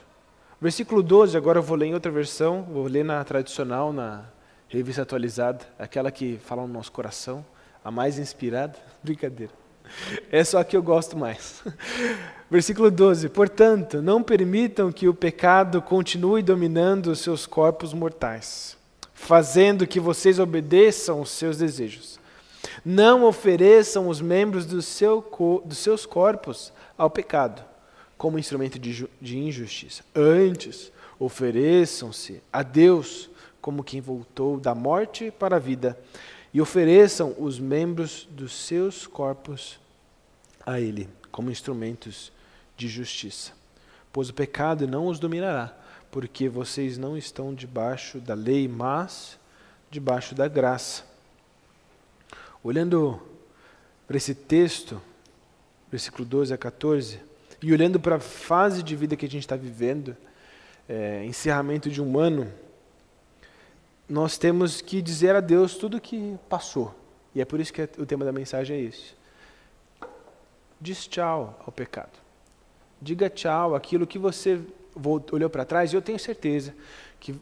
Versículo 0.59 1.01
12, 1.01 1.37
agora 1.37 1.59
eu 1.59 1.63
vou 1.63 1.77
ler 1.77 1.85
em 1.85 1.93
outra 1.93 2.11
versão, 2.11 2.63
vou 2.63 2.85
ler 2.85 3.05
na 3.05 3.23
tradicional, 3.23 3.93
na 3.93 4.25
revista 4.67 5.03
atualizada, 5.03 5.65
aquela 5.79 6.11
que 6.11 6.37
fala 6.43 6.63
no 6.63 6.73
nosso 6.73 6.91
coração, 6.91 7.45
a 7.83 7.89
mais 7.89 8.19
inspirada. 8.19 8.77
Brincadeira. 9.01 9.53
É 10.29 10.43
só 10.43 10.63
que 10.63 10.75
eu 10.75 10.83
gosto 10.83 11.17
mais. 11.17 11.63
Versículo 12.51 12.91
12: 12.91 13.29
Portanto, 13.29 14.01
não 14.01 14.21
permitam 14.21 14.91
que 14.91 15.07
o 15.07 15.13
pecado 15.13 15.81
continue 15.81 16.43
dominando 16.43 17.07
os 17.07 17.19
seus 17.19 17.45
corpos 17.47 17.93
mortais, 17.93 18.77
fazendo 19.21 19.85
que 19.85 19.99
vocês 19.99 20.39
obedeçam 20.39 21.21
os 21.21 21.29
seus 21.29 21.57
desejos. 21.57 22.19
Não 22.83 23.23
ofereçam 23.23 24.09
os 24.09 24.19
membros 24.19 24.65
do 24.65 24.81
seu, 24.81 25.23
dos 25.63 25.77
seus 25.77 26.07
corpos 26.07 26.73
ao 26.97 27.09
pecado 27.09 27.63
como 28.17 28.39
instrumento 28.39 28.79
de, 28.79 29.07
de 29.21 29.37
injustiça. 29.37 30.03
Antes, 30.15 30.91
ofereçam-se 31.19 32.41
a 32.51 32.63
Deus 32.63 33.29
como 33.61 33.83
quem 33.83 34.01
voltou 34.01 34.59
da 34.59 34.73
morte 34.73 35.29
para 35.29 35.57
a 35.57 35.59
vida 35.59 35.97
e 36.51 36.59
ofereçam 36.59 37.35
os 37.37 37.59
membros 37.59 38.27
dos 38.31 38.53
seus 38.53 39.05
corpos 39.05 39.79
a 40.65 40.79
Ele 40.79 41.07
como 41.31 41.51
instrumentos 41.51 42.31
de 42.75 42.87
justiça. 42.87 43.53
Pois 44.11 44.29
o 44.29 44.33
pecado 44.33 44.87
não 44.87 45.05
os 45.05 45.19
dominará, 45.19 45.75
porque 46.11 46.49
vocês 46.49 46.97
não 46.97 47.17
estão 47.17 47.53
debaixo 47.53 48.19
da 48.19 48.33
lei, 48.33 48.67
mas 48.67 49.39
debaixo 49.89 50.35
da 50.35 50.47
graça. 50.47 51.03
Olhando 52.61 53.19
para 54.05 54.17
esse 54.17 54.35
texto, 54.35 55.01
versículo 55.89 56.25
12 56.25 56.53
a 56.53 56.57
14, 56.57 57.19
e 57.61 57.71
olhando 57.71 57.99
para 57.99 58.17
a 58.17 58.19
fase 58.19 58.83
de 58.83 58.95
vida 58.95 59.15
que 59.15 59.25
a 59.25 59.29
gente 59.29 59.43
está 59.43 59.55
vivendo, 59.55 60.15
é, 60.87 61.23
encerramento 61.25 61.89
de 61.89 62.01
um 62.01 62.19
ano, 62.19 62.51
nós 64.07 64.37
temos 64.37 64.81
que 64.81 65.01
dizer 65.01 65.35
a 65.35 65.39
Deus 65.39 65.75
tudo 65.75 65.97
o 65.97 66.01
que 66.01 66.37
passou. 66.49 66.93
E 67.33 67.39
é 67.39 67.45
por 67.45 67.61
isso 67.61 67.71
que 67.71 67.83
o 67.97 68.05
tema 68.05 68.25
da 68.25 68.33
mensagem 68.33 68.75
é 68.75 68.81
esse. 68.81 69.15
Diz 70.81 71.07
tchau 71.07 71.57
ao 71.65 71.71
pecado. 71.71 72.19
Diga 73.01 73.29
tchau 73.29 73.73
àquilo 73.73 74.05
que 74.05 74.19
você 74.19 74.59
olhou 75.31 75.49
para 75.49 75.65
trás, 75.65 75.91
e 75.91 75.95
eu 75.95 76.01
tenho 76.01 76.19
certeza 76.19 76.73
que 77.19 77.35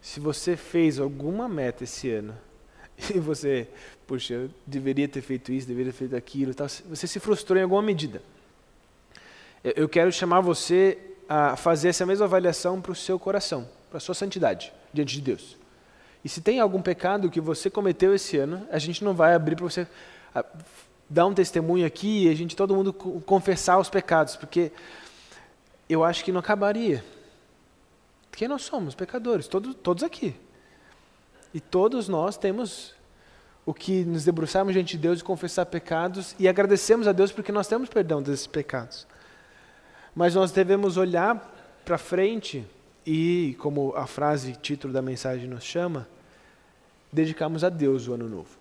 se 0.00 0.20
você 0.20 0.56
fez 0.56 0.98
alguma 0.98 1.48
meta 1.48 1.84
esse 1.84 2.10
ano, 2.10 2.34
e 3.14 3.18
você 3.18 3.68
puxa, 4.08 4.32
eu 4.32 4.50
deveria 4.66 5.06
ter 5.06 5.20
feito 5.20 5.52
isso, 5.52 5.68
deveria 5.68 5.92
ter 5.92 5.98
feito 5.98 6.16
aquilo, 6.16 6.54
tal. 6.54 6.66
você 6.66 7.06
se 7.06 7.20
frustrou 7.20 7.58
em 7.58 7.62
alguma 7.62 7.82
medida. 7.82 8.22
Eu 9.62 9.86
quero 9.86 10.10
chamar 10.10 10.40
você 10.40 10.96
a 11.28 11.56
fazer 11.56 11.88
essa 11.88 12.06
mesma 12.06 12.24
avaliação 12.24 12.80
para 12.80 12.92
o 12.92 12.94
seu 12.94 13.18
coração, 13.18 13.68
para 13.90 13.98
a 13.98 14.00
sua 14.00 14.14
santidade 14.14 14.72
diante 14.94 15.14
de 15.14 15.20
Deus. 15.20 15.58
E 16.24 16.28
se 16.28 16.40
tem 16.40 16.58
algum 16.58 16.80
pecado 16.80 17.30
que 17.30 17.40
você 17.40 17.68
cometeu 17.68 18.14
esse 18.14 18.38
ano, 18.38 18.66
a 18.70 18.78
gente 18.78 19.04
não 19.04 19.14
vai 19.14 19.34
abrir 19.34 19.56
para 19.56 19.64
você 19.64 19.86
dar 21.08 21.26
um 21.26 21.34
testemunho 21.34 21.86
aqui 21.86 22.26
e 22.26 22.30
a 22.30 22.34
gente 22.34 22.56
todo 22.56 22.74
mundo 22.74 22.92
confessar 22.92 23.78
os 23.78 23.90
pecados, 23.90 24.36
porque 24.36 24.72
eu 25.88 26.04
acho 26.04 26.24
que 26.24 26.32
não 26.32 26.40
acabaria. 26.40 27.04
Porque 28.30 28.46
nós 28.46 28.62
somos 28.62 28.94
pecadores, 28.94 29.48
todos, 29.48 29.74
todos 29.74 30.02
aqui. 30.04 30.34
E 31.52 31.60
todos 31.60 32.08
nós 32.08 32.36
temos 32.36 32.94
o 33.64 33.74
que 33.74 34.04
nos 34.04 34.24
debruçarmos 34.24 34.72
diante 34.72 34.96
de 34.96 35.02
Deus 35.02 35.20
e 35.20 35.24
confessar 35.24 35.66
pecados 35.66 36.34
e 36.38 36.48
agradecemos 36.48 37.06
a 37.06 37.12
Deus 37.12 37.32
porque 37.32 37.52
nós 37.52 37.66
temos 37.66 37.88
perdão 37.88 38.22
desses 38.22 38.46
pecados. 38.46 39.06
Mas 40.14 40.34
nós 40.34 40.52
devemos 40.52 40.96
olhar 40.96 41.54
para 41.84 41.98
frente 41.98 42.66
e, 43.04 43.56
como 43.58 43.94
a 43.96 44.06
frase 44.06 44.52
título 44.52 44.92
da 44.92 45.00
mensagem 45.00 45.48
nos 45.48 45.64
chama, 45.64 46.06
dedicarmos 47.12 47.64
a 47.64 47.68
Deus 47.68 48.06
o 48.06 48.14
ano 48.14 48.28
novo. 48.28 48.58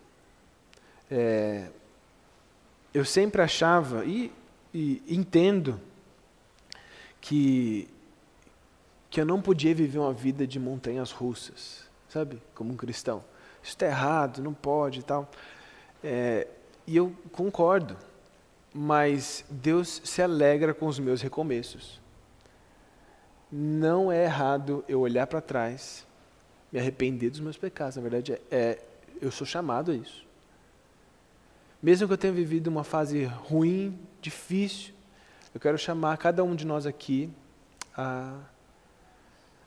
É, 1.10 1.68
eu 2.94 3.06
sempre 3.06 3.42
achava 3.42 4.06
e, 4.06 4.32
e 4.74 5.02
entendo 5.08 5.80
que 7.22 7.88
que 9.10 9.22
eu 9.22 9.26
não 9.26 9.42
podia 9.42 9.74
viver 9.74 10.00
uma 10.00 10.14
vida 10.14 10.46
de 10.46 10.60
montanhas 10.60 11.12
russas, 11.12 11.86
sabe, 12.10 12.42
como 12.54 12.74
um 12.74 12.76
cristão 12.76 13.24
isso 13.68 13.74
está 13.74 13.86
errado, 13.86 14.42
não 14.42 14.54
pode 14.54 15.02
e 15.02 15.04
tal. 15.04 15.30
É, 16.02 16.48
e 16.86 16.96
eu 16.96 17.14
concordo, 17.34 17.98
mas 18.74 19.44
Deus 19.50 20.02
se 20.06 20.22
alegra 20.22 20.74
com 20.74 20.88
os 20.88 20.98
meus 21.00 21.22
recomeços. 21.22 22.00
Não 23.52 24.10
é 24.10 24.24
errado 24.24 24.86
eu 24.88 25.02
olhar 25.02 25.28
para 25.28 25.42
trás, 25.42 26.08
me 26.72 26.80
arrepender 26.80 27.30
dos 27.30 27.42
meus 27.42 27.58
pecados. 27.58 27.98
Na 27.98 28.02
verdade, 28.02 28.34
é, 28.34 28.42
é, 28.50 28.84
eu 29.22 29.32
sou 29.32 29.46
chamado 29.46 29.92
a 29.92 29.96
isso. 29.96 30.26
Mesmo 31.84 32.08
que 32.08 32.14
eu 32.14 32.18
tenha 32.18 32.34
vivido 32.34 32.68
uma 32.68 32.86
fase 32.86 33.26
ruim, 33.26 34.00
difícil, 34.22 34.94
eu 35.58 35.60
quero 35.60 35.76
chamar 35.76 36.16
cada 36.18 36.44
um 36.44 36.56
de 36.56 36.68
nós 36.68 36.86
aqui 36.86 37.32
a, 37.98 38.42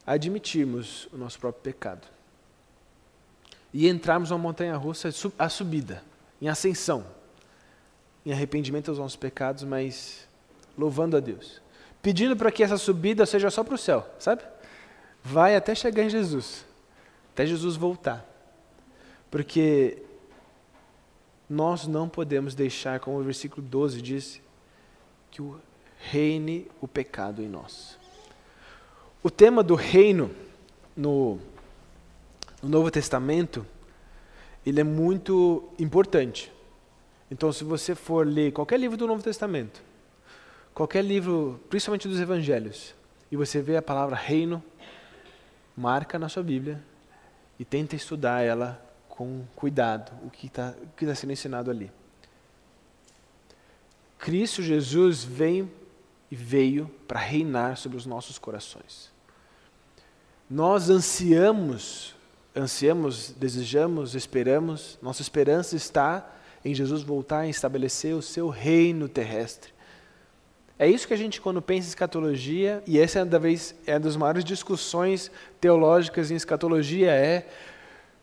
admitirmos 0.06 1.08
o 1.12 1.16
nosso 1.16 1.36
próprio 1.40 1.64
pecado 1.64 2.06
e 3.74 3.88
entrarmos 3.88 4.30
numa 4.30 4.38
montanha 4.38 4.76
russa 4.76 5.10
a 5.36 5.48
subida, 5.48 6.00
em 6.40 6.48
ascensão, 6.48 7.04
em 8.24 8.32
arrependimento 8.32 8.88
aos 8.88 8.98
nossos 8.98 9.16
pecados, 9.16 9.64
mas 9.64 10.28
louvando 10.78 11.16
a 11.16 11.20
Deus. 11.20 11.60
Pedindo 12.00 12.36
para 12.36 12.52
que 12.52 12.62
essa 12.62 12.78
subida 12.78 13.26
seja 13.26 13.50
só 13.50 13.64
para 13.64 13.74
o 13.74 13.78
céu, 13.78 14.08
sabe? 14.20 14.44
Vai 15.24 15.56
até 15.56 15.74
chegar 15.74 16.04
em 16.04 16.08
Jesus, 16.08 16.64
até 17.32 17.44
Jesus 17.44 17.74
voltar. 17.74 18.24
Porque 19.28 20.04
nós 21.48 21.88
não 21.88 22.08
podemos 22.08 22.54
deixar, 22.54 23.00
como 23.00 23.18
o 23.18 23.24
versículo 23.24 23.60
12 23.60 24.00
diz, 24.00 24.40
que 25.32 25.42
o 25.42 25.60
reine 26.00 26.66
o 26.80 26.88
pecado 26.88 27.42
em 27.42 27.48
nós. 27.48 27.98
O 29.22 29.30
tema 29.30 29.62
do 29.62 29.74
reino 29.74 30.30
no 30.96 31.38
no 32.62 32.68
Novo 32.68 32.90
Testamento, 32.90 33.66
ele 34.64 34.80
é 34.80 34.84
muito 34.84 35.68
importante. 35.78 36.52
Então, 37.30 37.52
se 37.52 37.64
você 37.64 37.94
for 37.94 38.26
ler 38.26 38.52
qualquer 38.52 38.78
livro 38.78 38.96
do 38.96 39.06
Novo 39.06 39.22
Testamento, 39.22 39.82
qualquer 40.74 41.02
livro, 41.02 41.60
principalmente 41.70 42.08
dos 42.08 42.20
Evangelhos, 42.20 42.94
e 43.30 43.36
você 43.36 43.62
vê 43.62 43.76
a 43.76 43.82
palavra 43.82 44.16
reino, 44.16 44.62
marca 45.76 46.18
na 46.18 46.28
sua 46.28 46.42
Bíblia 46.42 46.82
e 47.58 47.64
tenta 47.64 47.96
estudar 47.96 48.42
ela 48.42 48.84
com 49.08 49.44
cuidado, 49.54 50.12
o 50.24 50.30
que 50.30 50.46
está 50.46 50.72
tá 50.72 51.14
sendo 51.14 51.32
ensinado 51.32 51.70
ali. 51.70 51.90
Cristo 54.18 54.62
Jesus 54.62 55.24
vem 55.24 55.70
e 56.30 56.36
veio 56.36 56.90
para 57.08 57.18
reinar 57.18 57.76
sobre 57.76 57.98
os 57.98 58.06
nossos 58.06 58.38
corações. 58.38 59.10
Nós 60.48 60.90
ansiamos 60.90 62.14
ansiamos, 62.54 63.32
desejamos, 63.38 64.14
esperamos, 64.14 64.98
nossa 65.00 65.22
esperança 65.22 65.76
está 65.76 66.28
em 66.64 66.74
Jesus 66.74 67.02
voltar 67.02 67.46
e 67.46 67.50
estabelecer 67.50 68.14
o 68.14 68.22
seu 68.22 68.48
reino 68.48 69.08
terrestre. 69.08 69.72
É 70.78 70.88
isso 70.88 71.06
que 71.06 71.14
a 71.14 71.16
gente, 71.16 71.40
quando 71.40 71.60
pensa 71.60 71.86
em 71.86 71.90
escatologia, 71.90 72.82
e 72.86 72.98
essa 72.98 73.20
é, 73.20 73.24
da 73.24 73.38
vez, 73.38 73.74
é 73.86 73.92
uma 73.94 74.00
das 74.00 74.16
maiores 74.16 74.44
discussões 74.44 75.30
teológicas 75.60 76.30
em 76.30 76.34
escatologia, 76.34 77.10
é 77.10 77.46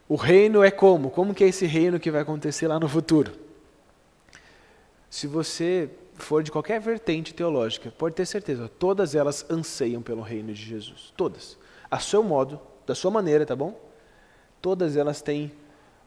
o 0.10 0.16
reino 0.16 0.64
é 0.64 0.72
como? 0.72 1.10
Como 1.12 1.34
que 1.34 1.44
é 1.44 1.48
esse 1.48 1.66
reino 1.66 2.00
que 2.00 2.10
vai 2.10 2.22
acontecer 2.22 2.68
lá 2.68 2.80
no 2.80 2.88
futuro? 2.88 3.32
Se 5.10 5.28
você 5.28 5.90
for 6.17 6.43
de 6.43 6.51
qualquer 6.51 6.79
vertente 6.79 7.33
teológica, 7.33 7.91
pode 7.97 8.15
ter 8.15 8.25
certeza, 8.25 8.67
todas 8.67 9.15
elas 9.15 9.45
anseiam 9.50 10.01
pelo 10.01 10.21
reino 10.21 10.53
de 10.53 10.62
Jesus. 10.62 11.13
Todas. 11.15 11.57
A 11.89 12.00
seu 12.00 12.24
modo, 12.24 12.59
da 12.86 12.93
sua 12.95 13.12
maneira, 13.12 13.45
tá 13.45 13.55
bom? 13.55 13.88
todas 14.62 14.95
elas 14.95 15.21
têm 15.21 15.51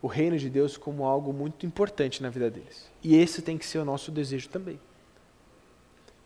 o 0.02 0.06
reino 0.06 0.38
de 0.38 0.48
Deus 0.48 0.76
como 0.76 1.04
algo 1.04 1.32
muito 1.32 1.66
importante 1.66 2.22
na 2.22 2.30
vida 2.30 2.50
deles. 2.50 2.90
E 3.02 3.16
esse 3.16 3.42
tem 3.42 3.58
que 3.58 3.66
ser 3.66 3.78
o 3.78 3.84
nosso 3.84 4.10
desejo 4.10 4.48
também. 4.48 4.80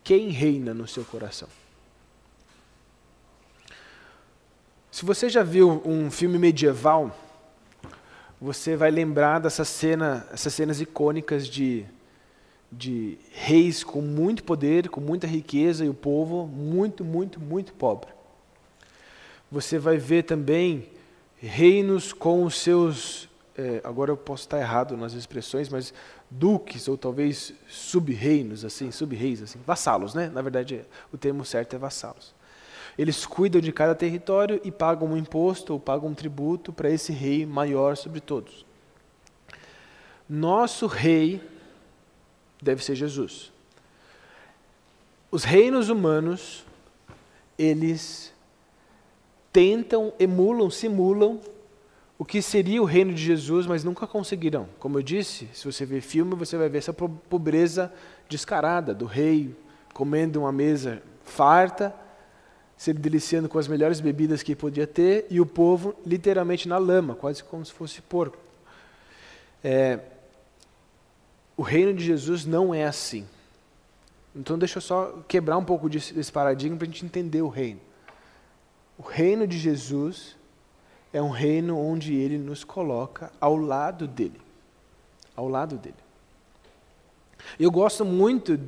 Quem 0.03 0.29
reina 0.29 0.75
no 0.75 0.87
seu 0.87 1.05
coração? 1.05 1.49
Se 4.91 5.05
você 5.05 5.29
já 5.29 5.43
viu 5.43 5.83
um 5.85 6.11
filme 6.11 6.39
medieval, 6.39 7.17
você 8.41 8.77
vai 8.77 8.91
lembrar 8.91 9.41
dessa 9.41 9.65
cena, 9.65 10.29
essas 10.33 10.55
cenas 10.55 10.81
icônicas 10.81 11.49
de, 11.49 11.85
de 12.77 13.19
reis 13.33 13.85
com 13.85 14.01
muito 14.01 14.43
poder, 14.45 14.89
com 14.89 15.01
muita 15.01 15.27
riqueza 15.27 15.85
e 15.85 15.89
o 15.89 15.95
povo 15.95 16.47
muito, 16.47 17.05
muito, 17.05 17.41
muito 17.41 17.73
pobre. 17.73 18.11
Você 19.51 19.79
vai 19.79 19.97
ver 19.97 20.25
também 20.25 20.89
reinos 21.39 22.13
com 22.13 22.45
os 22.45 22.59
seus, 22.59 23.29
é, 23.57 23.81
agora 23.85 24.11
eu 24.11 24.17
posso 24.17 24.45
estar 24.45 24.59
errado 24.59 24.97
nas 24.97 25.13
expressões, 25.13 25.69
mas 25.69 25.95
duques 26.31 26.89
ou 26.89 26.97
talvez 26.97 27.53
sub-reinos, 27.69 28.65
assim, 28.65 28.91
sub-reis, 28.91 29.43
assim, 29.43 29.61
vassalos, 29.65 30.15
né? 30.15 30.29
Na 30.33 30.43
verdade, 30.43 30.85
o 31.13 31.19
termo 31.19 31.45
certo 31.45 31.77
é 31.77 31.79
vassalos. 31.79 32.35
Eles 32.97 33.27
cuidam 33.27 33.61
de 33.61 33.73
cada 33.73 33.95
território 33.95 34.61
e 34.65 34.71
pagam 34.71 35.09
um 35.09 35.17
imposto 35.17 35.73
ou 35.73 35.81
pagam 35.81 36.11
um 36.11 36.15
tributo 36.15 36.73
para 36.73 36.91
esse 36.91 37.13
rei 37.13 37.45
maior 37.45 37.97
sobre 37.97 38.21
todos. 38.21 38.65
Nosso 40.29 40.87
rei, 40.87 41.41
deve 42.65 42.85
ser 42.85 42.95
Jesus. 42.95 43.53
Os 45.31 45.45
reinos 45.45 45.89
humanos, 45.89 46.65
eles 47.59 48.33
tentam, 49.53 50.13
emulam, 50.19 50.71
simulam 50.71 51.41
o 52.19 52.25
que 52.25 52.41
seria 52.41 52.81
o 52.81 52.85
reino 52.85 53.13
de 53.13 53.23
Jesus, 53.23 53.67
mas 53.67 53.85
nunca 53.85 54.07
conseguirão. 54.07 54.69
Como 54.79 54.99
eu 54.99 55.03
disse, 55.03 55.49
se 55.53 55.65
você 55.65 55.85
ver 55.85 56.01
filme, 56.01 56.35
você 56.35 56.57
vai 56.57 56.69
ver 56.69 56.79
essa 56.79 56.93
pobreza 56.93 57.93
descarada 58.29 58.95
do 58.95 59.05
rei 59.05 59.55
comendo 59.93 60.41
uma 60.41 60.53
mesa 60.53 61.03
farta, 61.25 61.95
se 62.77 62.93
deliciando 62.93 63.49
com 63.49 63.59
as 63.59 63.69
melhores 63.69 64.01
bebidas 64.01 64.43
que 64.43 64.57
podia 64.57 64.87
ter, 64.87 65.27
e 65.31 65.41
o 65.41 65.47
povo 65.47 65.95
literalmente 66.05 66.69
na 66.69 66.79
lama, 66.79 67.15
quase 67.15 67.43
como 67.43 67.65
se 67.65 67.73
fosse 67.73 68.03
porco. 68.03 68.39
É, 69.63 70.01
o 71.57 71.63
reino 71.63 71.95
de 71.95 72.05
Jesus 72.05 72.45
não 72.45 72.75
é 72.75 72.85
assim. 72.85 73.27
Então 74.35 74.59
deixa 74.59 74.79
eu 74.79 74.83
só 74.83 75.23
quebrar 75.29 75.57
um 75.57 75.65
pouco 75.65 75.89
desse 75.89 76.33
paradigma 76.33 76.77
para 76.77 76.87
a 76.87 76.91
gente 76.91 77.05
entender 77.05 77.43
o 77.43 77.49
reino. 77.49 77.81
O 78.99 79.03
reino 79.03 79.47
de 79.47 79.59
Jesus 79.59 80.37
é 81.13 81.23
um 81.23 81.31
reino 81.31 81.79
onde 81.79 82.15
ele 82.15 82.39
nos 82.39 82.65
coloca 82.65 83.31
ao 83.41 83.57
lado 83.57 84.07
dele. 84.09 84.41
Ao 85.37 85.49
lado 85.49 85.77
dele. 85.77 85.95
Eu 87.59 87.71
gosto 87.71 88.05
muito 88.05 88.59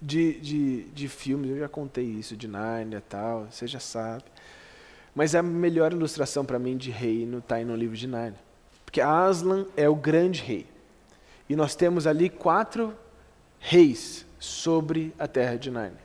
de, 0.00 0.38
de, 0.40 0.84
de 0.84 1.08
filmes, 1.08 1.50
eu 1.50 1.58
já 1.58 1.68
contei 1.68 2.04
isso, 2.04 2.36
de 2.36 2.46
Nárnia 2.46 2.98
e 2.98 3.00
tal, 3.00 3.46
você 3.50 3.66
já 3.66 3.80
sabe. 3.80 4.24
Mas 5.14 5.34
a 5.34 5.42
melhor 5.42 5.92
ilustração 5.92 6.44
para 6.44 6.58
mim 6.58 6.76
de 6.76 6.90
reino 6.90 7.38
está 7.38 7.58
no 7.60 7.74
livro 7.74 7.96
de 7.96 8.06
Nárnia. 8.06 8.38
Porque 8.84 9.00
Aslan 9.00 9.66
é 9.76 9.88
o 9.88 9.96
grande 9.96 10.42
rei. 10.42 10.66
E 11.48 11.54
nós 11.54 11.74
temos 11.74 12.06
ali 12.06 12.28
quatro 12.28 12.96
reis 13.58 14.26
sobre 14.38 15.14
a 15.18 15.26
terra 15.26 15.56
de 15.56 15.70
Nárnia. 15.70 16.00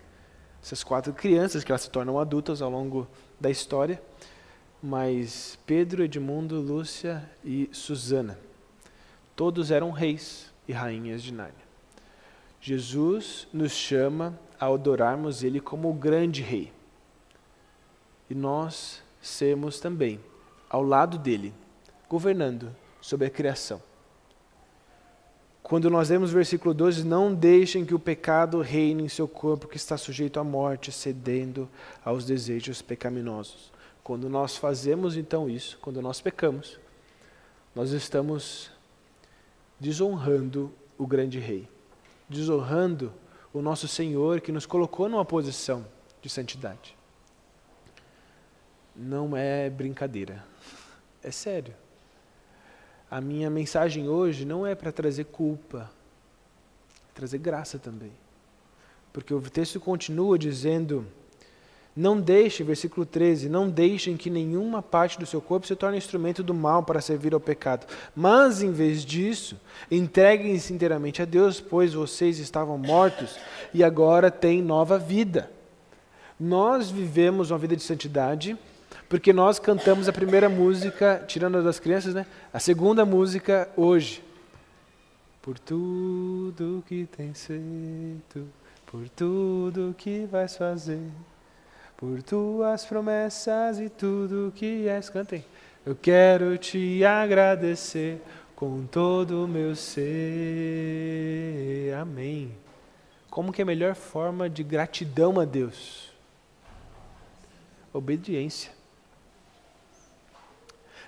Essas 0.62 0.84
quatro 0.84 1.12
crianças 1.14 1.64
que 1.64 1.72
elas 1.72 1.82
se 1.82 1.90
tornam 1.90 2.20
adultas 2.20 2.62
ao 2.62 2.70
longo 2.70 3.08
da 3.40 3.50
história. 3.50 4.02
Mas 4.82 5.58
Pedro, 5.66 6.04
Edmundo, 6.04 6.60
Lúcia 6.60 7.28
e 7.44 7.70
Susana, 7.72 8.40
todos 9.36 9.72
eram 9.72 9.92
reis 9.92 10.52
e 10.68 10.72
rainhas 10.72 11.22
de 11.24 11.34
Nárnia. 11.34 11.72
Jesus 12.60 13.48
nos 13.52 13.72
chama 13.72 14.40
a 14.60 14.68
adorarmos 14.68 15.44
Ele 15.44 15.60
como 15.60 15.90
o 15.90 15.94
grande 15.94 16.44
Rei. 16.44 16.72
E 18.30 18.36
nós 18.36 19.02
sermos 19.20 19.80
também 19.80 20.20
ao 20.70 20.84
lado 20.84 21.18
dele, 21.18 21.54
governando 22.08 22.74
sobre 23.02 23.28
a 23.28 23.30
criação. 23.30 23.82
Quando 25.72 25.90
nós 25.90 26.10
lemos 26.10 26.32
o 26.32 26.34
versículo 26.34 26.74
12, 26.74 27.06
não 27.06 27.34
deixem 27.34 27.86
que 27.86 27.96
o 27.96 28.00
pecado 28.00 28.60
reine 28.60 29.04
em 29.04 29.08
seu 29.08 29.26
corpo 29.26 29.70
que 29.70 29.78
está 29.78 29.96
sujeito 29.96 30.38
à 30.38 30.44
morte, 30.44 30.92
cedendo 30.92 31.70
aos 32.04 32.26
desejos 32.26 32.82
pecaminosos. 32.82 33.72
Quando 34.04 34.28
nós 34.28 34.58
fazemos 34.58 35.16
então 35.16 35.50
isso, 35.50 35.80
quando 35.82 36.02
nós 36.02 36.20
pecamos, 36.20 36.78
nós 37.74 37.92
estamos 37.92 38.70
desonrando 39.80 40.74
o 40.98 41.08
grande 41.08 41.40
rei 41.40 41.70
desonrando 42.28 43.14
o 43.54 43.62
nosso 43.62 43.88
Senhor 43.88 44.42
que 44.42 44.52
nos 44.52 44.66
colocou 44.66 45.08
numa 45.08 45.26
posição 45.26 45.86
de 46.22 46.30
santidade. 46.30 46.98
Não 48.94 49.38
é 49.38 49.70
brincadeira, 49.70 50.44
é 51.24 51.32
sério. 51.32 51.81
A 53.12 53.20
minha 53.20 53.50
mensagem 53.50 54.08
hoje 54.08 54.46
não 54.46 54.66
é 54.66 54.74
para 54.74 54.90
trazer 54.90 55.26
culpa, 55.26 55.92
é 57.10 57.14
trazer 57.14 57.40
graça 57.40 57.78
também. 57.78 58.14
Porque 59.12 59.34
o 59.34 59.42
texto 59.42 59.82
continua 59.82 60.40
dizendo 60.40 61.06
não 61.94 62.22
deixe, 62.22 62.64
versículo 62.64 63.06
13, 63.06 63.50
não 63.50 63.70
deixem 63.70 64.16
que 64.16 64.30
nenhuma 64.30 64.82
parte 64.82 65.20
do 65.20 65.26
seu 65.26 65.42
corpo 65.42 65.68
se 65.68 65.76
torne 65.76 65.98
instrumento 65.98 66.42
do 66.42 66.54
mal 66.54 66.84
para 66.84 67.02
servir 67.02 67.34
ao 67.34 67.40
pecado. 67.40 67.86
Mas, 68.16 68.64
em 68.64 68.72
vez 68.72 69.04
disso, 69.04 69.60
entreguem-se 69.90 70.74
inteiramente 70.74 71.22
a 71.22 71.26
Deus, 71.26 71.60
pois 71.60 71.94
vocês 71.94 72.40
estavam 72.40 72.78
mortos 72.78 73.38
e 73.74 73.84
agora 73.84 74.32
têm 74.32 74.62
nova 74.62 74.98
vida. 74.98 75.52
Nós 76.40 76.90
vivemos 76.90 77.52
uma 77.52 77.58
vida 77.58 77.76
de 77.76 77.84
santidade 77.84 78.58
porque 79.12 79.32
nós 79.32 79.60
cantamos 79.60 80.10
a 80.10 80.12
primeira 80.12 80.50
música, 80.50 81.24
tirando 81.28 81.64
das 81.64 81.80
crianças, 81.80 82.16
né? 82.16 82.26
A 82.52 82.60
segunda 82.60 83.06
música 83.06 83.70
hoje. 83.78 84.24
Por 85.40 85.60
tudo 85.60 86.84
que 86.88 87.06
tens 87.06 87.46
feito, 87.46 88.48
por 88.86 89.08
tudo 89.10 89.94
que 89.98 90.26
vais 90.26 90.56
fazer 90.58 91.02
por 92.02 92.22
tuas 92.24 92.84
promessas 92.84 93.80
e 93.80 93.88
tudo 93.88 94.52
que 94.56 94.88
és. 94.88 95.08
Cantem. 95.08 95.46
Eu 95.86 95.96
quero 95.96 96.58
te 96.58 97.06
agradecer 97.06 98.20
com 98.56 98.88
todo 98.88 99.46
o 99.46 99.48
meu 99.48 99.76
ser. 99.76 100.02
Amém. 101.94 102.52
Como 103.30 103.54
que 103.54 103.62
é 103.62 103.64
a 103.64 103.68
melhor 103.68 103.94
forma 103.94 104.50
de 104.50 104.64
gratidão 104.64 105.40
a 105.40 105.46
Deus? 105.46 106.12
Obediência. 107.94 108.81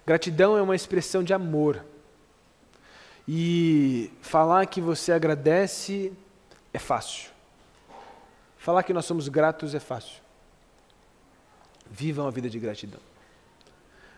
Gratidão 0.06 0.58
é 0.58 0.62
uma 0.62 0.76
expressão 0.76 1.24
de 1.24 1.34
amor. 1.34 1.84
E 3.28 4.12
falar 4.22 4.66
que 4.66 4.82
você 4.82 5.12
agradece 5.12 6.12
é 6.74 6.80
fácil. 6.80 7.32
Falar 8.58 8.84
que 8.84 8.94
nós 8.94 9.06
somos 9.06 9.30
gratos 9.30 9.74
é 9.74 9.80
fácil. 9.80 10.22
Vivam 11.90 12.28
a 12.28 12.32
vida 12.32 12.50
de 12.50 12.60
gratidão. 12.60 13.00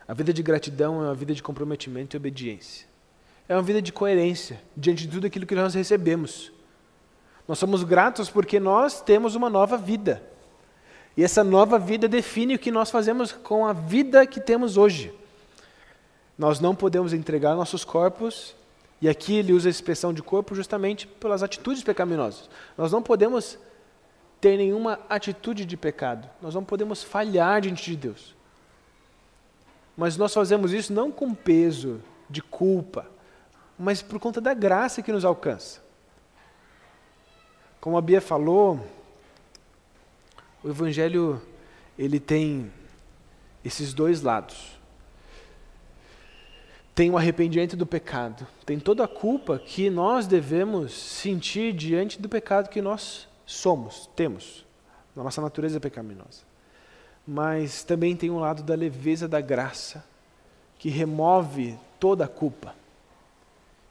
A 0.07 0.13
vida 0.13 0.31
de 0.31 0.41
gratidão 0.41 1.01
é 1.01 1.05
uma 1.07 1.15
vida 1.15 1.33
de 1.33 1.43
comprometimento 1.43 2.15
e 2.15 2.17
obediência. 2.17 2.87
É 3.47 3.55
uma 3.55 3.61
vida 3.61 3.81
de 3.81 3.91
coerência 3.91 4.61
diante 4.75 5.05
de 5.05 5.13
tudo 5.13 5.27
aquilo 5.27 5.45
que 5.45 5.55
nós 5.55 5.73
recebemos. 5.73 6.51
Nós 7.47 7.59
somos 7.59 7.83
gratos 7.83 8.29
porque 8.29 8.59
nós 8.59 9.01
temos 9.01 9.35
uma 9.35 9.49
nova 9.49 9.77
vida. 9.77 10.23
E 11.15 11.23
essa 11.23 11.43
nova 11.43 11.77
vida 11.77 12.07
define 12.07 12.55
o 12.55 12.59
que 12.59 12.71
nós 12.71 12.89
fazemos 12.89 13.31
com 13.31 13.65
a 13.65 13.73
vida 13.73 14.25
que 14.25 14.39
temos 14.39 14.77
hoje. 14.77 15.13
Nós 16.37 16.59
não 16.59 16.75
podemos 16.75 17.13
entregar 17.13 17.55
nossos 17.55 17.85
corpos, 17.85 18.55
e 19.01 19.07
aqui 19.07 19.35
ele 19.37 19.53
usa 19.53 19.69
a 19.69 19.71
expressão 19.71 20.13
de 20.13 20.21
corpo 20.21 20.55
justamente 20.55 21.07
pelas 21.07 21.43
atitudes 21.43 21.83
pecaminosas. 21.83 22.49
Nós 22.77 22.91
não 22.91 23.01
podemos 23.01 23.57
ter 24.41 24.57
nenhuma 24.57 24.99
atitude 25.09 25.65
de 25.65 25.77
pecado. 25.77 26.29
Nós 26.41 26.53
não 26.53 26.63
podemos 26.63 27.03
falhar 27.03 27.61
diante 27.61 27.83
de 27.91 27.95
Deus. 27.95 28.35
Mas 29.95 30.17
nós 30.17 30.33
fazemos 30.33 30.73
isso 30.73 30.91
não 30.91 31.11
com 31.11 31.33
peso 31.33 32.01
de 32.29 32.41
culpa, 32.41 33.09
mas 33.77 34.01
por 34.01 34.19
conta 34.19 34.41
da 34.41 34.53
graça 34.53 35.01
que 35.01 35.11
nos 35.11 35.23
alcança. 35.23 35.81
Como 37.79 37.97
a 37.97 38.01
Bia 38.01 38.19
falou, 38.19 38.85
o 40.63 40.69
evangelho 40.69 41.41
ele 41.97 42.19
tem 42.19 42.71
esses 43.63 43.93
dois 43.93 44.21
lados. 44.21 44.74
Tem 46.95 47.11
o 47.11 47.17
arrependimento 47.17 47.75
do 47.75 47.85
pecado, 47.85 48.47
tem 48.65 48.79
toda 48.79 49.03
a 49.03 49.07
culpa 49.07 49.59
que 49.59 49.89
nós 49.89 50.25
devemos 50.27 50.93
sentir 50.93 51.73
diante 51.73 52.21
do 52.21 52.29
pecado 52.29 52.69
que 52.69 52.81
nós 52.81 53.27
somos, 53.45 54.09
temos, 54.15 54.65
na 55.13 55.21
nossa 55.21 55.41
natureza 55.41 55.77
pecaminosa. 55.77 56.43
Mas 57.27 57.83
também 57.83 58.15
tem 58.15 58.29
um 58.29 58.39
lado 58.39 58.63
da 58.63 58.75
leveza 58.75 59.27
da 59.27 59.41
graça, 59.41 60.05
que 60.79 60.87
remove 60.87 61.77
toda 61.99 62.23
a 62.23 62.29
culpa, 62.29 62.73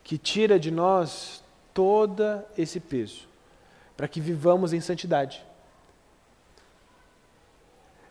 que 0.02 0.16
tira 0.16 0.58
de 0.58 0.70
nós 0.70 1.44
todo 1.74 2.42
esse 2.56 2.80
peso, 2.80 3.28
para 3.98 4.08
que 4.08 4.18
vivamos 4.18 4.72
em 4.72 4.80
santidade. 4.80 5.44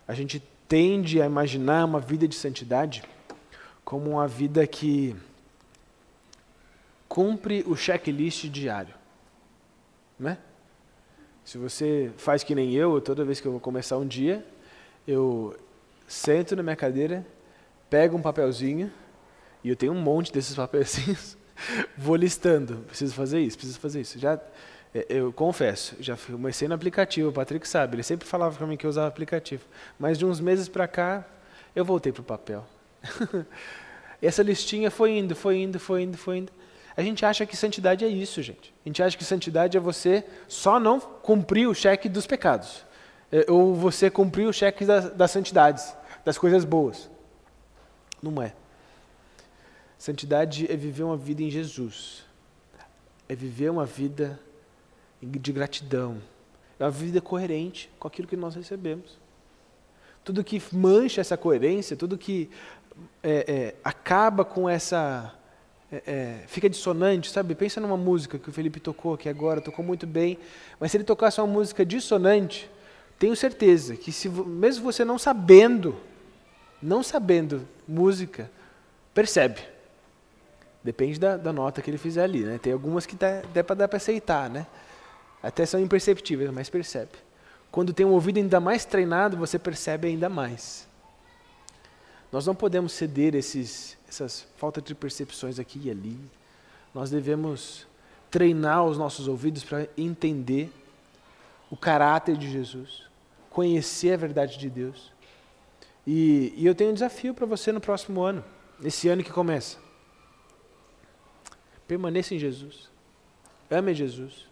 A 0.07 0.13
gente 0.13 0.39
tende 0.67 1.19
a 1.19 1.25
imaginar 1.25 1.85
uma 1.85 1.99
vida 1.99 2.27
de 2.27 2.35
santidade 2.35 3.03
como 3.83 4.11
uma 4.11 4.27
vida 4.27 4.65
que 4.65 5.15
cumpre 7.07 7.63
o 7.67 7.75
checklist 7.75 8.45
diário, 8.45 8.93
né? 10.19 10.37
Se 11.45 11.57
você 11.57 12.11
faz 12.17 12.43
que 12.43 12.55
nem 12.55 12.73
eu, 12.73 13.01
toda 13.01 13.25
vez 13.25 13.41
que 13.41 13.47
eu 13.47 13.51
vou 13.51 13.59
começar 13.59 13.97
um 13.97 14.07
dia, 14.07 14.45
eu 15.07 15.55
sento 16.07 16.55
na 16.55 16.63
minha 16.63 16.75
cadeira, 16.75 17.25
pego 17.89 18.17
um 18.17 18.21
papelzinho, 18.21 18.91
e 19.63 19.69
eu 19.69 19.75
tenho 19.75 19.91
um 19.91 20.01
monte 20.01 20.31
desses 20.31 20.55
papelzinhos, 20.55 21.37
vou 21.97 22.15
listando, 22.15 22.77
preciso 22.87 23.13
fazer 23.13 23.41
isso, 23.41 23.57
preciso 23.57 23.79
fazer 23.79 24.01
isso. 24.01 24.17
Já 24.17 24.39
é, 24.93 25.05
eu 25.09 25.33
confesso, 25.33 25.95
já 25.99 26.15
comecei 26.15 26.67
no 26.67 26.75
aplicativo, 26.75 27.29
o 27.29 27.33
Patrick 27.33 27.67
sabe, 27.67 27.95
ele 27.95 28.03
sempre 28.03 28.27
falava 28.27 28.55
para 28.55 28.67
mim 28.67 28.77
que 28.77 28.85
eu 28.85 28.89
usava 28.89 29.07
aplicativo. 29.07 29.63
Mas 29.99 30.17
de 30.17 30.25
uns 30.25 30.39
meses 30.39 30.69
para 30.69 30.87
cá, 30.87 31.25
eu 31.75 31.83
voltei 31.83 32.11
para 32.11 32.21
o 32.21 32.25
papel. 32.25 32.65
Essa 34.21 34.41
listinha 34.41 34.89
foi 34.89 35.17
indo, 35.17 35.35
foi 35.35 35.57
indo, 35.61 35.79
foi 35.79 36.03
indo, 36.03 36.17
foi 36.17 36.37
indo. 36.37 36.51
A 36.95 37.01
gente 37.01 37.25
acha 37.25 37.45
que 37.45 37.57
santidade 37.57 38.05
é 38.05 38.07
isso, 38.07 38.41
gente. 38.41 38.73
A 38.85 38.89
gente 38.89 39.01
acha 39.01 39.17
que 39.17 39.25
santidade 39.25 39.75
é 39.75 39.79
você 39.79 40.23
só 40.47 40.79
não 40.79 40.99
cumprir 40.99 41.67
o 41.67 41.73
cheque 41.73 42.07
dos 42.07 42.27
pecados. 42.27 42.85
É, 43.31 43.49
ou 43.49 43.73
você 43.73 44.09
cumprir 44.09 44.47
o 44.47 44.53
cheque 44.53 44.85
das, 44.85 45.11
das 45.11 45.31
santidades, 45.31 45.95
das 46.23 46.37
coisas 46.37 46.63
boas. 46.63 47.09
Não 48.21 48.41
é. 48.41 48.53
Santidade 49.97 50.71
é 50.71 50.75
viver 50.75 51.03
uma 51.03 51.17
vida 51.17 51.41
em 51.41 51.49
Jesus. 51.49 52.23
É 53.27 53.35
viver 53.35 53.71
uma 53.71 53.85
vida 53.85 54.39
de 55.21 55.51
gratidão. 55.51 56.21
É 56.79 56.83
uma 56.83 56.91
vida 56.91 57.19
coerente 57.21 57.89
com 57.97 58.07
aquilo 58.07 58.27
que 58.27 58.35
nós 58.35 58.53
recebemos. 58.53 59.17
Tudo 60.23 60.43
que 60.43 60.61
mancha 60.71 61.21
essa 61.21 61.35
coerência, 61.35 61.97
tudo 61.97 62.17
que 62.17 62.49
é, 63.21 63.45
é, 63.47 63.75
acaba 63.83 64.43
com 64.43 64.69
essa. 64.69 65.33
É, 65.91 66.03
é, 66.07 66.43
fica 66.47 66.69
dissonante, 66.69 67.29
sabe? 67.29 67.55
Pensa 67.55 67.79
numa 67.79 67.97
música 67.97 68.39
que 68.39 68.49
o 68.49 68.53
Felipe 68.53 68.79
tocou 68.79 69.13
aqui 69.13 69.29
agora, 69.29 69.61
tocou 69.61 69.85
muito 69.85 70.07
bem, 70.07 70.39
mas 70.79 70.91
se 70.91 70.97
ele 70.97 71.03
tocasse 71.03 71.39
uma 71.39 71.47
música 71.47 71.85
dissonante, 71.85 72.69
tenho 73.19 73.35
certeza 73.35 73.95
que, 73.95 74.11
se, 74.11 74.27
mesmo 74.27 74.83
você 74.83 75.05
não 75.05 75.17
sabendo, 75.19 75.95
não 76.81 77.03
sabendo 77.03 77.67
música, 77.87 78.49
percebe. 79.13 79.61
Depende 80.83 81.19
da, 81.19 81.37
da 81.37 81.53
nota 81.53 81.81
que 81.81 81.89
ele 81.89 81.97
fizer 81.97 82.23
ali, 82.23 82.41
né? 82.41 82.57
Tem 82.57 82.73
algumas 82.73 83.05
que 83.05 83.15
dá, 83.15 83.41
dá 83.53 83.63
para 83.63 83.87
para 83.87 83.97
aceitar, 83.97 84.49
né? 84.49 84.67
Até 85.41 85.65
são 85.65 85.79
imperceptíveis, 85.79 86.49
mas 86.51 86.69
percebe. 86.69 87.11
Quando 87.71 87.93
tem 87.93 88.05
um 88.05 88.11
ouvido 88.11 88.37
ainda 88.37 88.59
mais 88.59 88.83
treinado, 88.83 89.37
você 89.37 89.57
percebe 89.57 90.07
ainda 90.07 90.29
mais. 90.29 90.87
Nós 92.33 92.47
não 92.47 92.55
podemos 92.55 92.93
ceder 92.93 93.35
esses, 93.35 93.95
essas 94.09 94.47
faltas 94.57 94.83
de 94.83 94.95
percepções 94.95 95.59
aqui 95.59 95.79
e 95.83 95.91
ali. 95.91 96.19
Nós 96.91 97.11
devemos 97.11 97.85
treinar 98.31 98.83
os 98.85 98.97
nossos 98.97 99.27
ouvidos 99.27 99.63
para 99.63 99.87
entender 99.95 100.73
o 101.69 101.77
caráter 101.77 102.35
de 102.35 102.49
Jesus, 102.51 103.03
conhecer 103.51 104.13
a 104.13 104.17
verdade 104.17 104.57
de 104.57 104.67
Deus. 104.67 105.13
E, 106.07 106.51
e 106.57 106.65
eu 106.65 106.73
tenho 106.73 106.89
um 106.89 106.95
desafio 106.95 107.35
para 107.35 107.45
você 107.45 107.71
no 107.71 107.79
próximo 107.79 108.23
ano, 108.23 108.43
nesse 108.79 109.07
ano 109.07 109.23
que 109.23 109.31
começa. 109.31 109.77
Permaneça 111.87 112.33
em 112.33 112.39
Jesus. 112.39 112.89
Ame 113.69 113.93
Jesus. 113.93 114.47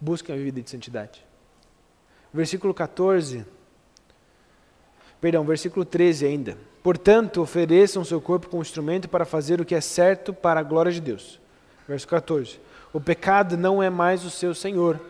Busque 0.00 0.32
uma 0.32 0.38
vida 0.38 0.60
de 0.60 0.68
santidade. 0.68 1.24
Versículo 2.34 2.74
14 2.74 3.46
Perdão, 5.20 5.44
versículo 5.44 5.84
13 5.84 6.26
ainda. 6.26 6.58
Portanto, 6.82 7.40
ofereçam 7.40 8.04
seu 8.04 8.20
corpo 8.20 8.48
como 8.48 8.62
instrumento 8.62 9.08
para 9.08 9.24
fazer 9.24 9.60
o 9.60 9.64
que 9.64 9.74
é 9.74 9.80
certo 9.80 10.32
para 10.32 10.60
a 10.60 10.62
glória 10.62 10.92
de 10.92 11.00
Deus. 11.00 11.40
Verso 11.88 12.06
14. 12.06 12.60
O 12.92 13.00
pecado 13.00 13.56
não 13.56 13.82
é 13.82 13.90
mais 13.90 14.24
o 14.24 14.30
seu 14.30 14.54
senhor, 14.54 15.00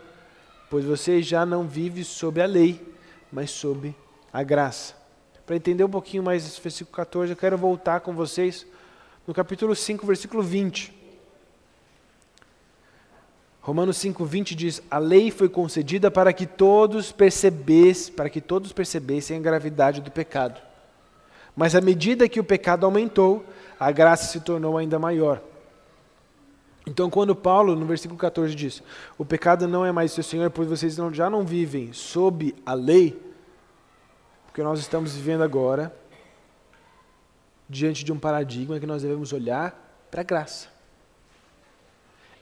pois 0.70 0.84
você 0.84 1.22
já 1.22 1.44
não 1.44 1.66
vive 1.66 2.02
sob 2.02 2.40
a 2.40 2.46
lei, 2.46 2.80
mas 3.30 3.50
sob 3.50 3.94
a 4.32 4.42
graça. 4.42 4.94
Para 5.44 5.56
entender 5.56 5.84
um 5.84 5.90
pouquinho 5.90 6.22
mais 6.22 6.46
esse 6.46 6.60
versículo 6.60 6.96
14, 6.96 7.32
eu 7.32 7.36
quero 7.36 7.58
voltar 7.58 8.00
com 8.00 8.14
vocês 8.14 8.66
no 9.26 9.34
capítulo 9.34 9.76
5, 9.76 10.06
versículo 10.06 10.42
20. 10.42 10.95
Romanos 13.66 13.96
5:20 13.96 14.54
diz: 14.54 14.80
"A 14.88 14.96
lei 14.96 15.28
foi 15.28 15.48
concedida 15.48 16.08
para 16.08 16.32
que 16.32 16.46
todos 16.46 17.10
percebessem, 17.10 18.14
para 18.14 18.30
que 18.30 18.40
todos 18.40 18.72
percebessem 18.72 19.36
a 19.36 19.40
gravidade 19.40 20.00
do 20.00 20.08
pecado. 20.08 20.62
Mas 21.56 21.74
à 21.74 21.80
medida 21.80 22.28
que 22.28 22.38
o 22.38 22.44
pecado 22.44 22.86
aumentou, 22.86 23.44
a 23.80 23.90
graça 23.90 24.26
se 24.26 24.38
tornou 24.38 24.78
ainda 24.78 25.00
maior." 25.00 25.42
Então, 26.86 27.10
quando 27.10 27.34
Paulo, 27.34 27.74
no 27.74 27.84
versículo 27.84 28.16
14, 28.16 28.54
diz: 28.54 28.84
O 29.18 29.24
pecado 29.24 29.66
não 29.66 29.84
é 29.84 29.90
mais 29.90 30.12
seu 30.12 30.22
Senhor, 30.22 30.48
pois 30.48 30.68
vocês 30.68 30.96
não, 30.96 31.12
já 31.12 31.28
não 31.28 31.44
vivem 31.44 31.92
sob 31.92 32.54
a 32.64 32.72
lei, 32.72 33.20
porque 34.46 34.62
nós 34.62 34.78
estamos 34.78 35.16
vivendo 35.16 35.42
agora 35.42 35.92
diante 37.68 38.04
de 38.04 38.12
um 38.12 38.18
paradigma 38.20 38.78
que 38.78 38.86
nós 38.86 39.02
devemos 39.02 39.32
olhar 39.32 40.06
para 40.08 40.20
a 40.20 40.24
graça. 40.24 40.68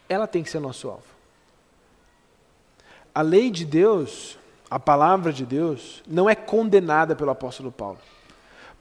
Ela 0.06 0.26
tem 0.26 0.42
que 0.42 0.50
ser 0.50 0.60
nosso 0.60 0.86
alvo 0.90 1.13
a 3.14 3.22
lei 3.22 3.50
de 3.50 3.64
Deus, 3.64 4.36
a 4.68 4.80
palavra 4.80 5.32
de 5.32 5.46
Deus, 5.46 6.02
não 6.06 6.28
é 6.28 6.34
condenada 6.34 7.14
pelo 7.14 7.30
apóstolo 7.30 7.70
Paulo. 7.70 7.98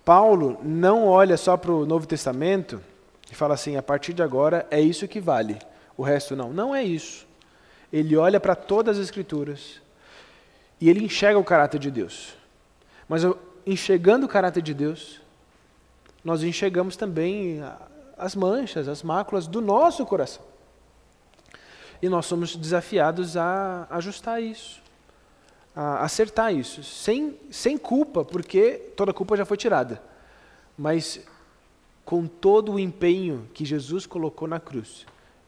Paulo 0.03 0.59
não 0.63 1.05
olha 1.05 1.37
só 1.37 1.55
para 1.55 1.71
o 1.71 1.85
Novo 1.85 2.07
Testamento 2.07 2.81
e 3.31 3.35
fala 3.35 3.53
assim: 3.53 3.77
a 3.77 3.83
partir 3.83 4.13
de 4.13 4.23
agora 4.23 4.65
é 4.71 4.81
isso 4.81 5.07
que 5.07 5.21
vale, 5.21 5.59
o 5.95 6.03
resto 6.03 6.35
não. 6.35 6.51
Não 6.51 6.73
é 6.73 6.83
isso. 6.83 7.27
Ele 7.91 8.17
olha 8.17 8.39
para 8.39 8.55
todas 8.55 8.97
as 8.97 9.03
Escrituras 9.03 9.81
e 10.81 10.89
ele 10.89 11.05
enxerga 11.05 11.37
o 11.37 11.43
caráter 11.43 11.79
de 11.79 11.91
Deus. 11.91 12.33
Mas 13.07 13.21
enxergando 13.65 14.25
o 14.25 14.29
caráter 14.29 14.63
de 14.63 14.73
Deus, 14.73 15.21
nós 16.23 16.43
enxergamos 16.43 16.95
também 16.95 17.63
as 18.17 18.35
manchas, 18.35 18.87
as 18.87 19.03
máculas 19.03 19.45
do 19.45 19.61
nosso 19.61 20.05
coração. 20.05 20.52
E 22.01 22.09
nós 22.09 22.25
somos 22.25 22.55
desafiados 22.55 23.37
a 23.37 23.87
ajustar 23.89 24.41
isso, 24.41 24.81
a 25.75 26.03
acertar 26.03 26.53
isso, 26.53 26.83
sem, 26.83 27.39
sem 27.49 27.77
culpa, 27.77 28.25
porque 28.25 28.91
toda 28.95 29.13
culpa 29.13 29.37
já 29.37 29.45
foi 29.45 29.57
tirada, 29.57 30.01
mas 30.77 31.21
com 32.05 32.27
todo 32.27 32.73
o 32.73 32.79
empenho 32.79 33.49
que 33.53 33.63
Jesus 33.63 34.05
colocou 34.05 34.47
na 34.47 34.59
cruz, 34.59 35.05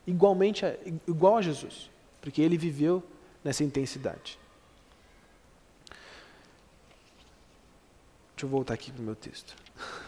igualmente 0.07 0.65
a, 0.65 0.75
igual 1.07 1.37
a 1.37 1.41
Jesus, 1.41 1.89
porque 2.21 2.41
ele 2.41 2.57
viveu 2.57 3.03
nessa 3.43 3.63
intensidade. 3.63 4.39
Deixa 8.35 8.45
eu 8.45 8.49
voltar 8.49 8.73
aqui 8.73 8.91
para 8.91 9.01
o 9.01 9.05
meu 9.05 9.15
texto. 9.15 9.55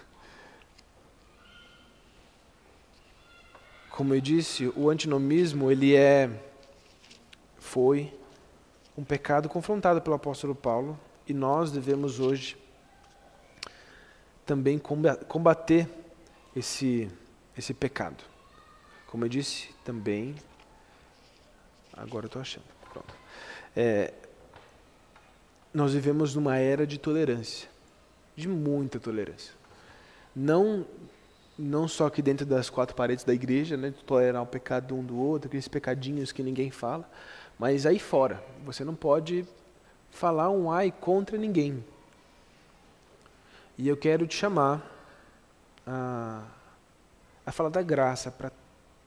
Como 3.97 4.13
eu 4.13 4.21
disse, 4.21 4.71
o 4.75 4.91
antinomismo 4.91 5.71
ele 5.71 5.95
é 5.95 6.29
foi 7.57 8.13
um 8.95 9.03
pecado 9.03 9.49
confrontado 9.49 9.99
pelo 10.03 10.15
apóstolo 10.15 10.53
Paulo 10.53 10.99
e 11.27 11.33
nós 11.33 11.71
devemos 11.71 12.19
hoje 12.19 12.55
também 14.45 14.77
combater 14.77 15.89
esse 16.55 17.10
esse 17.57 17.73
pecado. 17.73 18.23
Como 19.07 19.25
eu 19.25 19.29
disse, 19.29 19.73
também 19.83 20.36
agora 21.91 22.25
eu 22.25 22.27
estou 22.27 22.43
achando. 22.43 22.65
Pronto. 22.93 23.15
É, 23.75 24.13
nós 25.73 25.93
vivemos 25.93 26.36
numa 26.36 26.57
era 26.57 26.86
de 26.86 26.99
tolerância, 26.99 27.67
de 28.36 28.47
muita 28.47 28.99
tolerância. 28.99 29.55
Não 30.36 30.86
não 31.58 31.88
só 31.88 32.08
aqui 32.08 32.22
dentro 32.22 32.46
das 32.46 32.70
quatro 32.70 32.96
paredes 32.96 33.24
da 33.24 33.34
igreja, 33.34 33.76
né, 33.76 33.89
de 33.89 34.04
tolerar 34.04 34.43
o 34.43 34.46
pecado 34.46 34.96
um 34.96 35.04
do 35.04 35.17
outro, 35.17 35.48
aqueles 35.48 35.67
pecadinhos 35.67 36.32
que 36.32 36.43
ninguém 36.43 36.70
fala, 36.70 37.10
mas 37.58 37.86
aí 37.86 37.98
fora, 37.98 38.43
você 38.63 38.84
não 38.84 38.93
pode 38.93 39.46
falar 40.12 40.50
um 40.50 40.72
ai 40.72 40.91
contra 40.91 41.38
ninguém. 41.38 41.84
E 43.78 43.88
eu 43.88 43.98
quero 43.98 44.28
te 44.28 44.36
chamar 44.36 44.86
a, 45.86 46.43
a 47.46 47.52
falar 47.52 47.70
da 47.70 47.82
graça 47.82 48.30
para 48.32 48.52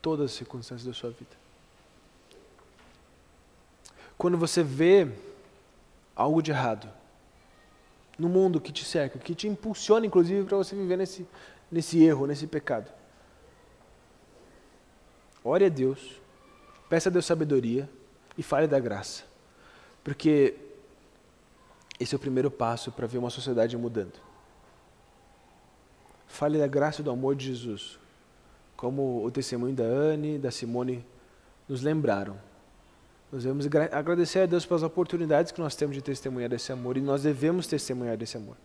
todas 0.02 0.26
as 0.26 0.36
circunstâncias 0.36 0.86
da 0.86 0.92
sua 0.92 1.10
vida. 1.10 1.38
Quando 4.16 4.36
você 4.36 4.62
vê 4.62 5.08
algo 6.14 6.42
de 6.42 6.50
errado 6.50 6.88
no 8.18 8.28
mundo 8.28 8.60
que 8.60 8.70
te 8.70 8.84
cerca, 8.84 9.18
que 9.18 9.34
te 9.34 9.48
impulsiona 9.48 10.04
inclusive 10.04 10.44
para 10.44 10.56
você 10.56 10.76
viver 10.76 10.98
nesse 10.98 11.26
nesse 11.70 12.02
erro, 12.02 12.26
nesse 12.26 12.46
pecado. 12.46 12.90
Ore 15.44 15.64
a 15.64 15.68
Deus, 15.68 16.20
peça 16.88 17.08
a 17.08 17.12
Deus 17.12 17.24
sabedoria 17.24 17.88
e 18.36 18.42
fale 18.42 18.66
da 18.66 18.78
graça. 18.78 19.24
Porque 20.04 20.56
esse 21.98 22.14
é 22.14 22.16
o 22.16 22.20
primeiro 22.20 22.50
passo 22.50 22.90
para 22.90 23.06
ver 23.06 23.18
uma 23.18 23.30
sociedade 23.30 23.76
mudando. 23.76 24.14
Fale 26.26 26.58
da 26.58 26.66
graça 26.66 27.00
e 27.00 27.04
do 27.04 27.10
amor 27.10 27.34
de 27.34 27.46
Jesus, 27.46 27.98
como 28.76 29.24
o 29.24 29.30
testemunho 29.30 29.74
da 29.74 29.84
Anne, 29.84 30.38
da 30.38 30.50
Simone 30.50 31.04
nos 31.68 31.82
lembraram. 31.82 32.38
Nós 33.32 33.44
devemos 33.44 33.66
agradecer 33.92 34.40
a 34.40 34.46
Deus 34.46 34.66
pelas 34.66 34.82
oportunidades 34.82 35.52
que 35.52 35.60
nós 35.60 35.76
temos 35.76 35.94
de 35.94 36.02
testemunhar 36.02 36.48
desse 36.48 36.72
amor 36.72 36.96
e 36.96 37.00
nós 37.00 37.22
devemos 37.22 37.66
testemunhar 37.66 38.16
desse 38.16 38.36
amor. 38.36 38.56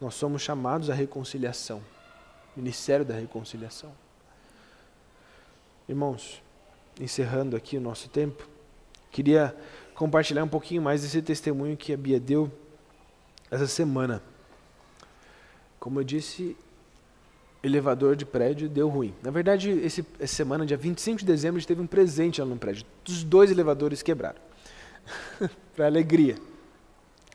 Nós 0.00 0.14
somos 0.14 0.40
chamados 0.40 0.88
à 0.88 0.94
reconciliação, 0.94 1.82
ministério 2.56 3.04
da 3.04 3.14
reconciliação. 3.14 3.92
Irmãos, 5.88 6.42
encerrando 6.98 7.56
aqui 7.56 7.76
o 7.76 7.80
nosso 7.80 8.08
tempo, 8.08 8.48
queria 9.10 9.54
compartilhar 9.94 10.42
um 10.42 10.48
pouquinho 10.48 10.80
mais 10.80 11.02
desse 11.02 11.20
testemunho 11.20 11.76
que 11.76 11.92
a 11.92 11.96
Bia 11.96 12.18
deu 12.18 12.50
essa 13.50 13.66
semana. 13.66 14.22
Como 15.78 16.00
eu 16.00 16.04
disse, 16.04 16.56
elevador 17.62 18.16
de 18.16 18.24
prédio 18.24 18.68
deu 18.68 18.88
ruim. 18.88 19.14
Na 19.22 19.30
verdade, 19.30 19.70
esse, 19.70 20.06
essa 20.18 20.34
semana, 20.34 20.64
dia 20.64 20.76
25 20.76 21.18
de 21.18 21.26
dezembro, 21.26 21.56
a 21.56 21.60
gente 21.60 21.68
teve 21.68 21.82
um 21.82 21.86
presente 21.86 22.40
lá 22.40 22.46
no 22.46 22.56
prédio. 22.56 22.86
Os 23.06 23.22
dois 23.22 23.50
elevadores 23.50 24.02
quebraram. 24.02 24.40
Para 25.76 25.86
alegria. 25.86 26.36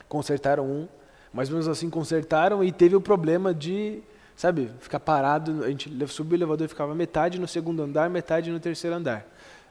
Consertaram 0.07 0.65
um, 0.65 0.87
mas 1.35 1.49
mesmo 1.49 1.69
assim 1.69 1.89
consertaram 1.89 2.63
e 2.63 2.71
teve 2.71 2.95
o 2.95 3.01
problema 3.01 3.53
de, 3.53 4.01
sabe, 4.37 4.71
ficar 4.79 5.01
parado. 5.01 5.65
A 5.65 5.69
gente 5.69 5.91
subiu 6.07 6.31
o 6.31 6.35
elevador 6.37 6.63
e 6.63 6.69
ficava 6.69 6.95
metade 6.95 7.37
no 7.37 7.45
segundo 7.45 7.83
andar, 7.83 8.09
metade 8.09 8.49
no 8.49 8.57
terceiro 8.57 8.95
andar. 8.95 9.27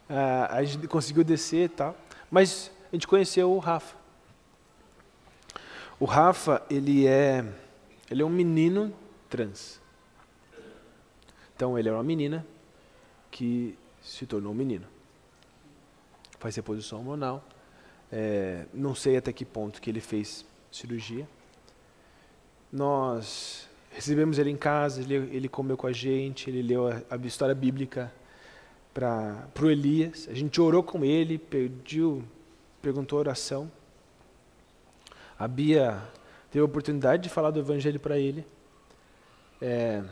Ah, 0.06 0.58
a 0.58 0.62
gente 0.62 0.86
conseguiu 0.86 1.24
descer 1.24 1.64
e 1.64 1.68
tal. 1.70 1.96
Mas 2.30 2.70
a 2.92 2.94
gente 2.94 3.08
conheceu 3.08 3.50
o 3.50 3.58
Rafa. 3.58 3.96
O 5.98 6.04
Rafa, 6.04 6.62
ele 6.68 7.06
é, 7.06 7.42
ele 8.10 8.20
é 8.20 8.24
um 8.26 8.30
menino 8.30 8.92
trans. 9.30 9.80
Então 11.56 11.78
ele 11.78 11.88
era 11.88 11.96
uma 11.96 12.04
menina 12.04 12.46
que 13.30 13.74
se 14.02 14.26
tornou 14.26 14.52
um 14.52 14.54
menino. 14.54 14.84
Faz 16.38 16.56
reposição 16.56 16.98
hormonal. 16.98 17.42
É, 18.12 18.66
não 18.74 18.94
sei 18.94 19.16
até 19.16 19.32
que 19.32 19.46
ponto 19.46 19.80
que 19.80 19.88
ele 19.88 20.02
fez 20.02 20.44
cirurgia. 20.70 21.26
Nós 22.74 23.68
recebemos 23.92 24.36
ele 24.36 24.50
em 24.50 24.56
casa, 24.56 25.00
ele, 25.00 25.14
ele 25.14 25.48
comeu 25.48 25.76
com 25.76 25.86
a 25.86 25.92
gente, 25.92 26.50
ele 26.50 26.60
leu 26.60 26.88
a, 26.88 27.00
a 27.08 27.16
história 27.18 27.54
bíblica 27.54 28.12
para 28.92 29.46
o 29.62 29.70
Elias. 29.70 30.26
A 30.28 30.34
gente 30.34 30.60
orou 30.60 30.82
com 30.82 31.04
ele, 31.04 31.38
pediu, 31.38 32.24
perguntou 32.82 33.20
oração. 33.20 33.70
A 35.38 35.46
Bia 35.46 36.02
teve 36.50 36.62
a 36.62 36.64
oportunidade 36.64 37.22
de 37.22 37.28
falar 37.28 37.52
do 37.52 37.60
Evangelho 37.60 38.00
para 38.00 38.18
ele. 38.18 38.44
É, 39.62 40.02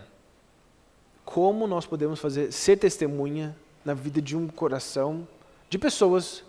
como 1.25 1.67
nós 1.67 1.85
podemos 1.85 2.21
fazer 2.21 2.53
ser 2.53 2.77
testemunha 2.77 3.57
na 3.85 3.93
vida 3.93 4.23
de 4.23 4.37
um 4.37 4.47
coração 4.47 5.27
de 5.69 5.79
pessoas 5.79 6.45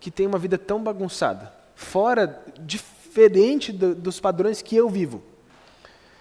que 0.00 0.10
têm 0.10 0.26
uma 0.26 0.38
vida 0.38 0.56
tão 0.56 0.82
bagunçada, 0.82 1.52
fora, 1.74 2.42
diferente 3.16 3.72
do, 3.72 3.94
dos 3.94 4.20
padrões 4.20 4.60
que 4.60 4.76
eu 4.76 4.90
vivo. 4.90 5.22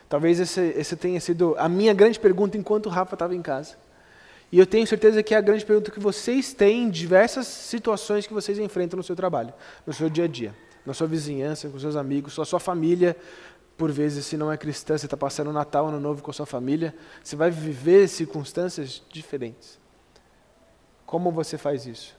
Talvez 0.08 0.40
esse, 0.40 0.62
esse 0.78 0.96
tenha 0.96 1.20
sido 1.20 1.54
a 1.58 1.68
minha 1.68 1.94
grande 1.94 2.18
pergunta 2.18 2.58
enquanto 2.58 2.86
o 2.86 2.90
Rafa 2.90 3.16
estava 3.16 3.36
em 3.36 3.42
casa. 3.42 3.76
E 4.50 4.58
eu 4.58 4.66
tenho 4.66 4.88
certeza 4.88 5.22
que 5.22 5.34
é 5.34 5.38
a 5.38 5.42
grande 5.42 5.66
pergunta 5.66 5.92
que 5.92 6.00
vocês 6.00 6.54
têm 6.54 6.84
em 6.84 6.90
diversas 6.90 7.48
situações 7.48 8.26
que 8.26 8.34
vocês 8.34 8.58
enfrentam 8.60 8.96
no 8.96 9.04
seu 9.04 9.16
trabalho, 9.16 9.54
no 9.86 9.92
seu 9.92 10.10
dia 10.10 10.24
a 10.24 10.28
dia, 10.28 10.56
na 10.86 10.94
sua 10.94 11.08
vizinhança, 11.08 11.68
com 11.68 11.78
seus 11.78 11.98
amigos, 11.98 12.36
com 12.36 12.42
a 12.42 12.46
sua 12.46 12.60
família, 12.60 13.18
por 13.78 13.92
vezes, 13.92 14.26
se 14.26 14.38
não 14.38 14.50
é 14.50 14.56
cristã, 14.56 14.98
você 14.98 15.06
está 15.06 15.18
passando 15.18 15.52
Natal, 15.52 15.88
Ano 15.88 16.00
Novo 16.00 16.24
com 16.24 16.32
a 16.32 16.34
sua 16.34 16.46
família, 16.46 16.96
você 17.22 17.36
vai 17.36 17.52
viver 17.52 18.08
circunstâncias 18.08 19.04
diferentes. 19.10 19.78
Como 21.06 21.30
você 21.30 21.58
faz 21.58 21.86
isso? 21.86 22.16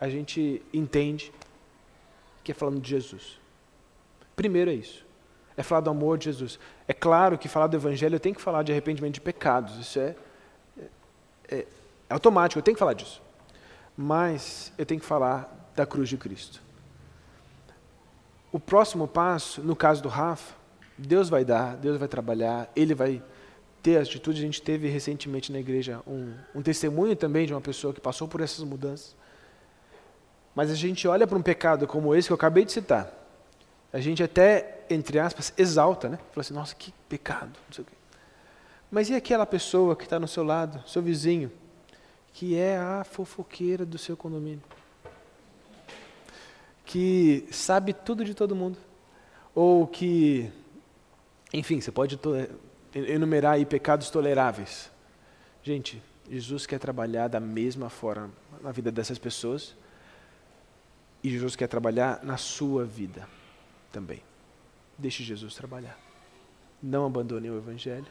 A 0.00 0.08
gente 0.08 0.62
entende 0.72 1.30
que 2.48 2.52
é 2.52 2.54
falando 2.54 2.80
de 2.80 2.88
Jesus. 2.88 3.38
Primeiro 4.34 4.70
é 4.70 4.74
isso. 4.74 5.04
É 5.54 5.62
falar 5.62 5.82
do 5.82 5.90
amor 5.90 6.16
de 6.16 6.24
Jesus. 6.24 6.58
É 6.86 6.94
claro 6.94 7.36
que 7.36 7.46
falar 7.46 7.66
do 7.66 7.76
Evangelho 7.76 8.16
eu 8.16 8.20
tenho 8.20 8.34
que 8.34 8.40
falar 8.40 8.62
de 8.62 8.72
arrependimento 8.72 9.14
de 9.14 9.20
pecados. 9.20 9.76
Isso 9.78 9.98
é, 9.98 10.16
é, 11.46 11.56
é 11.58 11.66
automático, 12.08 12.58
eu 12.58 12.62
tenho 12.62 12.74
que 12.74 12.78
falar 12.78 12.94
disso. 12.94 13.20
Mas 13.94 14.72
eu 14.78 14.86
tenho 14.86 14.98
que 14.98 15.06
falar 15.06 15.70
da 15.76 15.84
cruz 15.84 16.08
de 16.08 16.16
Cristo. 16.16 16.62
O 18.50 18.58
próximo 18.58 19.06
passo, 19.06 19.60
no 19.62 19.76
caso 19.76 20.02
do 20.02 20.08
Rafa, 20.08 20.54
Deus 20.96 21.28
vai 21.28 21.44
dar, 21.44 21.76
Deus 21.76 21.98
vai 21.98 22.08
trabalhar, 22.08 22.72
Ele 22.74 22.94
vai 22.94 23.22
ter 23.82 23.98
atitude. 23.98 24.40
A 24.40 24.46
gente 24.46 24.62
teve 24.62 24.88
recentemente 24.88 25.52
na 25.52 25.58
igreja 25.58 26.00
um, 26.06 26.32
um 26.54 26.62
testemunho 26.62 27.14
também 27.14 27.46
de 27.46 27.52
uma 27.52 27.60
pessoa 27.60 27.92
que 27.92 28.00
passou 28.00 28.26
por 28.26 28.40
essas 28.40 28.64
mudanças. 28.64 29.14
Mas 30.58 30.72
a 30.72 30.74
gente 30.74 31.06
olha 31.06 31.24
para 31.24 31.38
um 31.38 31.40
pecado 31.40 31.86
como 31.86 32.12
esse 32.16 32.26
que 32.26 32.32
eu 32.32 32.34
acabei 32.34 32.64
de 32.64 32.72
citar, 32.72 33.14
a 33.92 34.00
gente 34.00 34.24
até, 34.24 34.80
entre 34.90 35.20
aspas, 35.20 35.52
exalta, 35.56 36.08
né? 36.08 36.18
Fala 36.32 36.40
assim, 36.40 36.52
nossa, 36.52 36.74
que 36.74 36.92
pecado, 37.08 37.52
não 37.68 37.72
sei 37.72 37.84
o 37.84 37.86
quê. 37.86 37.92
Mas 38.90 39.08
e 39.08 39.14
aquela 39.14 39.46
pessoa 39.46 39.94
que 39.94 40.02
está 40.02 40.18
no 40.18 40.26
seu 40.26 40.42
lado, 40.42 40.82
seu 40.84 41.00
vizinho, 41.00 41.52
que 42.32 42.56
é 42.56 42.76
a 42.76 43.04
fofoqueira 43.04 43.86
do 43.86 43.96
seu 43.98 44.16
condomínio? 44.16 44.60
que 46.84 47.46
sabe 47.52 47.92
tudo 47.92 48.24
de 48.24 48.34
todo 48.34 48.56
mundo, 48.56 48.78
ou 49.54 49.86
que, 49.86 50.50
enfim, 51.52 51.80
você 51.80 51.92
pode 51.92 52.18
enumerar 52.92 53.52
aí 53.52 53.64
pecados 53.64 54.10
toleráveis. 54.10 54.90
Gente, 55.62 56.02
Jesus 56.28 56.66
quer 56.66 56.80
trabalhar 56.80 57.28
da 57.28 57.38
mesma 57.38 57.88
forma 57.88 58.32
na 58.60 58.72
vida 58.72 58.90
dessas 58.90 59.18
pessoas, 59.18 59.76
e 61.22 61.30
Jesus 61.30 61.56
quer 61.56 61.66
trabalhar 61.66 62.22
na 62.22 62.36
sua 62.36 62.84
vida 62.84 63.28
também. 63.92 64.22
Deixe 64.96 65.22
Jesus 65.22 65.54
trabalhar. 65.54 65.98
Não 66.82 67.06
abandone 67.06 67.50
o 67.50 67.56
Evangelho. 67.56 68.06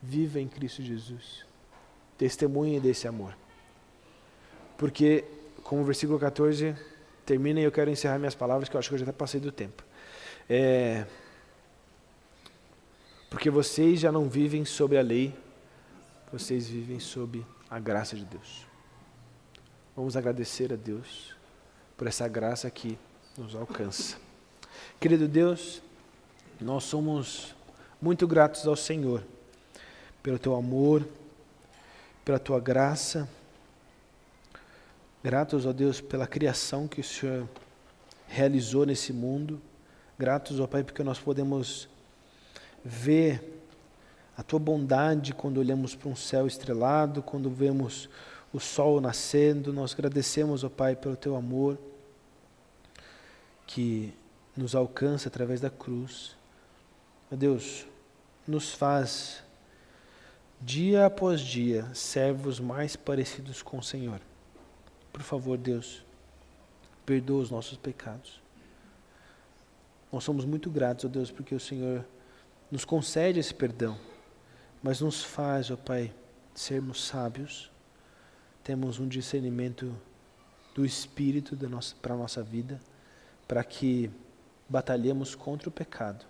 Viva 0.00 0.40
em 0.40 0.48
Cristo 0.48 0.82
Jesus. 0.82 1.44
Testemunhe 2.16 2.80
desse 2.80 3.08
amor. 3.08 3.36
Porque, 4.76 5.24
como 5.62 5.82
o 5.82 5.84
versículo 5.84 6.18
14 6.18 6.76
termina 7.26 7.60
e 7.60 7.64
eu 7.64 7.72
quero 7.72 7.90
encerrar 7.90 8.18
minhas 8.18 8.34
palavras, 8.34 8.68
que 8.68 8.76
eu 8.76 8.78
acho 8.78 8.88
que 8.88 8.94
eu 8.94 8.98
já 8.98 9.04
até 9.04 9.12
passei 9.12 9.40
do 9.40 9.52
tempo. 9.52 9.84
É, 10.48 11.06
porque 13.28 13.50
vocês 13.50 14.00
já 14.00 14.10
não 14.10 14.28
vivem 14.28 14.64
sob 14.64 14.96
a 14.96 15.02
lei, 15.02 15.34
vocês 16.32 16.68
vivem 16.68 16.98
sob 16.98 17.44
a 17.68 17.78
graça 17.78 18.16
de 18.16 18.24
Deus. 18.24 18.66
Vamos 19.94 20.16
agradecer 20.16 20.72
a 20.72 20.76
Deus 20.76 21.37
por 21.98 22.06
essa 22.06 22.26
graça 22.26 22.70
que 22.70 22.98
nos 23.36 23.54
alcança. 23.54 24.16
Querido 24.98 25.28
Deus, 25.28 25.82
nós 26.58 26.84
somos 26.84 27.54
muito 28.00 28.26
gratos 28.26 28.66
ao 28.66 28.76
Senhor 28.76 29.22
pelo 30.22 30.38
teu 30.38 30.54
amor, 30.54 31.06
pela 32.24 32.38
tua 32.38 32.58
graça 32.58 33.28
Gratos, 35.20 35.66
ó 35.66 35.72
Deus, 35.72 36.00
pela 36.00 36.28
criação 36.28 36.86
que 36.86 37.00
o 37.00 37.04
Senhor 37.04 37.48
realizou 38.28 38.86
nesse 38.86 39.12
mundo. 39.12 39.60
Gratos, 40.16 40.60
ó 40.60 40.66
Pai, 40.66 40.84
porque 40.84 41.02
nós 41.02 41.18
podemos 41.18 41.88
ver 42.84 43.60
a 44.36 44.44
tua 44.44 44.60
bondade 44.60 45.34
quando 45.34 45.58
olhamos 45.58 45.96
para 45.96 46.08
um 46.08 46.14
céu 46.14 46.46
estrelado, 46.46 47.20
quando 47.20 47.50
vemos 47.50 48.08
o 48.52 48.58
sol 48.58 49.00
nascendo. 49.00 49.72
Nós 49.72 49.92
agradecemos, 49.94 50.64
ó 50.64 50.68
Pai, 50.68 50.96
pelo 50.96 51.16
teu 51.16 51.36
amor 51.36 51.78
que 53.66 54.12
nos 54.56 54.74
alcança 54.74 55.28
através 55.28 55.60
da 55.60 55.70
cruz. 55.70 56.36
Ó 57.30 57.36
Deus, 57.36 57.86
nos 58.46 58.72
faz 58.72 59.42
dia 60.60 61.06
após 61.06 61.40
dia 61.40 61.86
servos 61.94 62.58
mais 62.58 62.96
parecidos 62.96 63.62
com 63.62 63.78
o 63.78 63.82
Senhor. 63.82 64.20
Por 65.12 65.22
favor, 65.22 65.56
Deus, 65.56 66.04
perdoa 67.04 67.42
os 67.42 67.50
nossos 67.50 67.76
pecados. 67.76 68.40
Nós 70.10 70.24
somos 70.24 70.44
muito 70.44 70.70
gratos, 70.70 71.04
ó 71.04 71.08
Deus, 71.08 71.30
porque 71.30 71.54
o 71.54 71.60
Senhor 71.60 72.04
nos 72.70 72.84
concede 72.84 73.38
esse 73.38 73.54
perdão, 73.54 73.98
mas 74.82 75.00
nos 75.00 75.22
faz, 75.22 75.70
ó 75.70 75.76
Pai, 75.76 76.12
sermos 76.54 77.04
sábios, 77.04 77.70
temos 78.68 78.98
um 78.98 79.08
discernimento 79.08 79.96
do 80.74 80.84
Espírito 80.84 81.56
para 82.02 82.12
a 82.12 82.18
nossa 82.18 82.42
vida, 82.42 82.78
para 83.48 83.64
que 83.64 84.10
batalhemos 84.68 85.34
contra 85.34 85.70
o 85.70 85.72
pecado. 85.72 86.26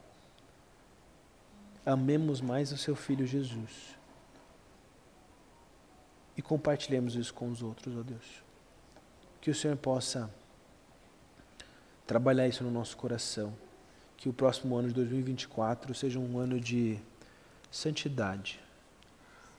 Amemos 1.84 2.40
mais 2.40 2.70
o 2.70 2.78
Seu 2.78 2.94
Filho 2.94 3.26
Jesus 3.26 3.98
e 6.36 6.40
compartilhemos 6.40 7.16
isso 7.16 7.34
com 7.34 7.48
os 7.50 7.60
outros, 7.60 7.96
ó 7.96 8.02
Deus 8.04 8.46
que 9.40 9.50
o 9.50 9.54
Senhor 9.54 9.76
possa 9.76 10.30
trabalhar 12.06 12.46
isso 12.46 12.62
no 12.62 12.70
nosso 12.70 12.96
coração. 12.96 13.52
Que 14.16 14.28
o 14.28 14.32
próximo 14.32 14.76
ano 14.76 14.86
de 14.86 14.94
2024 14.94 15.92
seja 15.92 16.20
um 16.20 16.38
ano 16.38 16.60
de 16.60 17.00
santidade, 17.68 18.60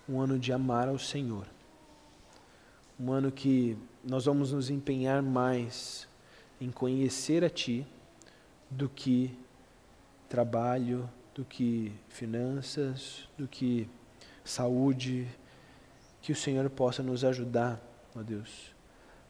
um 0.07 0.21
ano 0.21 0.39
de 0.39 0.53
amar 0.53 0.87
ao 0.87 0.97
Senhor, 0.97 1.45
um 2.99 3.11
ano 3.11 3.31
que 3.31 3.77
nós 4.03 4.25
vamos 4.25 4.51
nos 4.51 4.69
empenhar 4.69 5.21
mais 5.21 6.07
em 6.59 6.69
conhecer 6.69 7.43
a 7.43 7.49
Ti 7.49 7.87
do 8.69 8.89
que 8.89 9.37
trabalho, 10.27 11.09
do 11.33 11.45
que 11.45 11.93
finanças, 12.09 13.27
do 13.37 13.47
que 13.47 13.89
saúde. 14.43 15.27
Que 16.21 16.33
o 16.33 16.35
Senhor 16.35 16.69
possa 16.69 17.01
nos 17.01 17.23
ajudar, 17.23 17.81
ó 18.15 18.21
Deus 18.21 18.77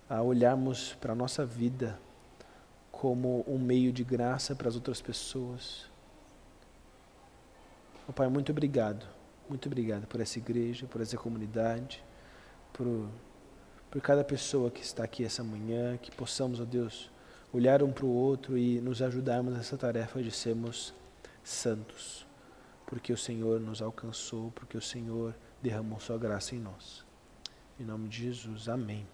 a 0.10 0.24
olharmos 0.24 0.96
para 1.00 1.14
a 1.14 1.16
nossa 1.16 1.46
vida 1.46 2.00
como 2.92 3.46
um 3.48 3.60
meio 3.60 3.94
de 3.94 4.04
graça 4.04 4.56
para 4.56 4.68
as 4.68 4.74
outras 4.74 5.00
pessoas. 5.00 5.86
Oh, 8.08 8.12
Pai, 8.12 8.28
muito 8.28 8.52
obrigado. 8.52 9.06
Muito 9.48 9.68
obrigado 9.68 10.08
por 10.08 10.20
essa 10.20 10.40
igreja, 10.40 10.88
por 10.88 11.00
essa 11.00 11.16
comunidade, 11.16 12.04
por, 12.74 13.08
por 13.90 14.02
cada 14.02 14.24
pessoa 14.24 14.70
que 14.70 14.82
está 14.82 15.04
aqui 15.04 15.24
essa 15.24 15.44
manhã, 15.44 15.98
que 15.98 16.12
possamos, 16.12 16.60
ó 16.60 16.66
Deus, 16.66 17.10
olhar 17.52 17.82
um 17.82 17.92
para 17.92 18.06
o 18.06 18.14
outro 18.14 18.58
e 18.58 18.80
nos 18.82 19.02
ajudarmos 19.02 19.54
nessa 19.54 19.78
tarefa 19.78 20.22
de 20.22 20.32
sermos 20.32 20.94
santos, 21.44 22.26
porque 22.86 23.12
o 23.12 23.18
Senhor 23.18 23.60
nos 23.60 23.82
alcançou, 23.82 24.52
porque 24.52 24.78
o 24.78 24.82
Senhor 24.82 25.34
derramou 25.62 26.00
Sua 26.00 26.18
graça 26.18 26.56
em 26.56 26.60
nós. 26.60 27.04
Em 27.80 27.84
nome 27.84 28.08
de 28.10 28.24
Jesus, 28.24 28.70
amém. 28.70 29.08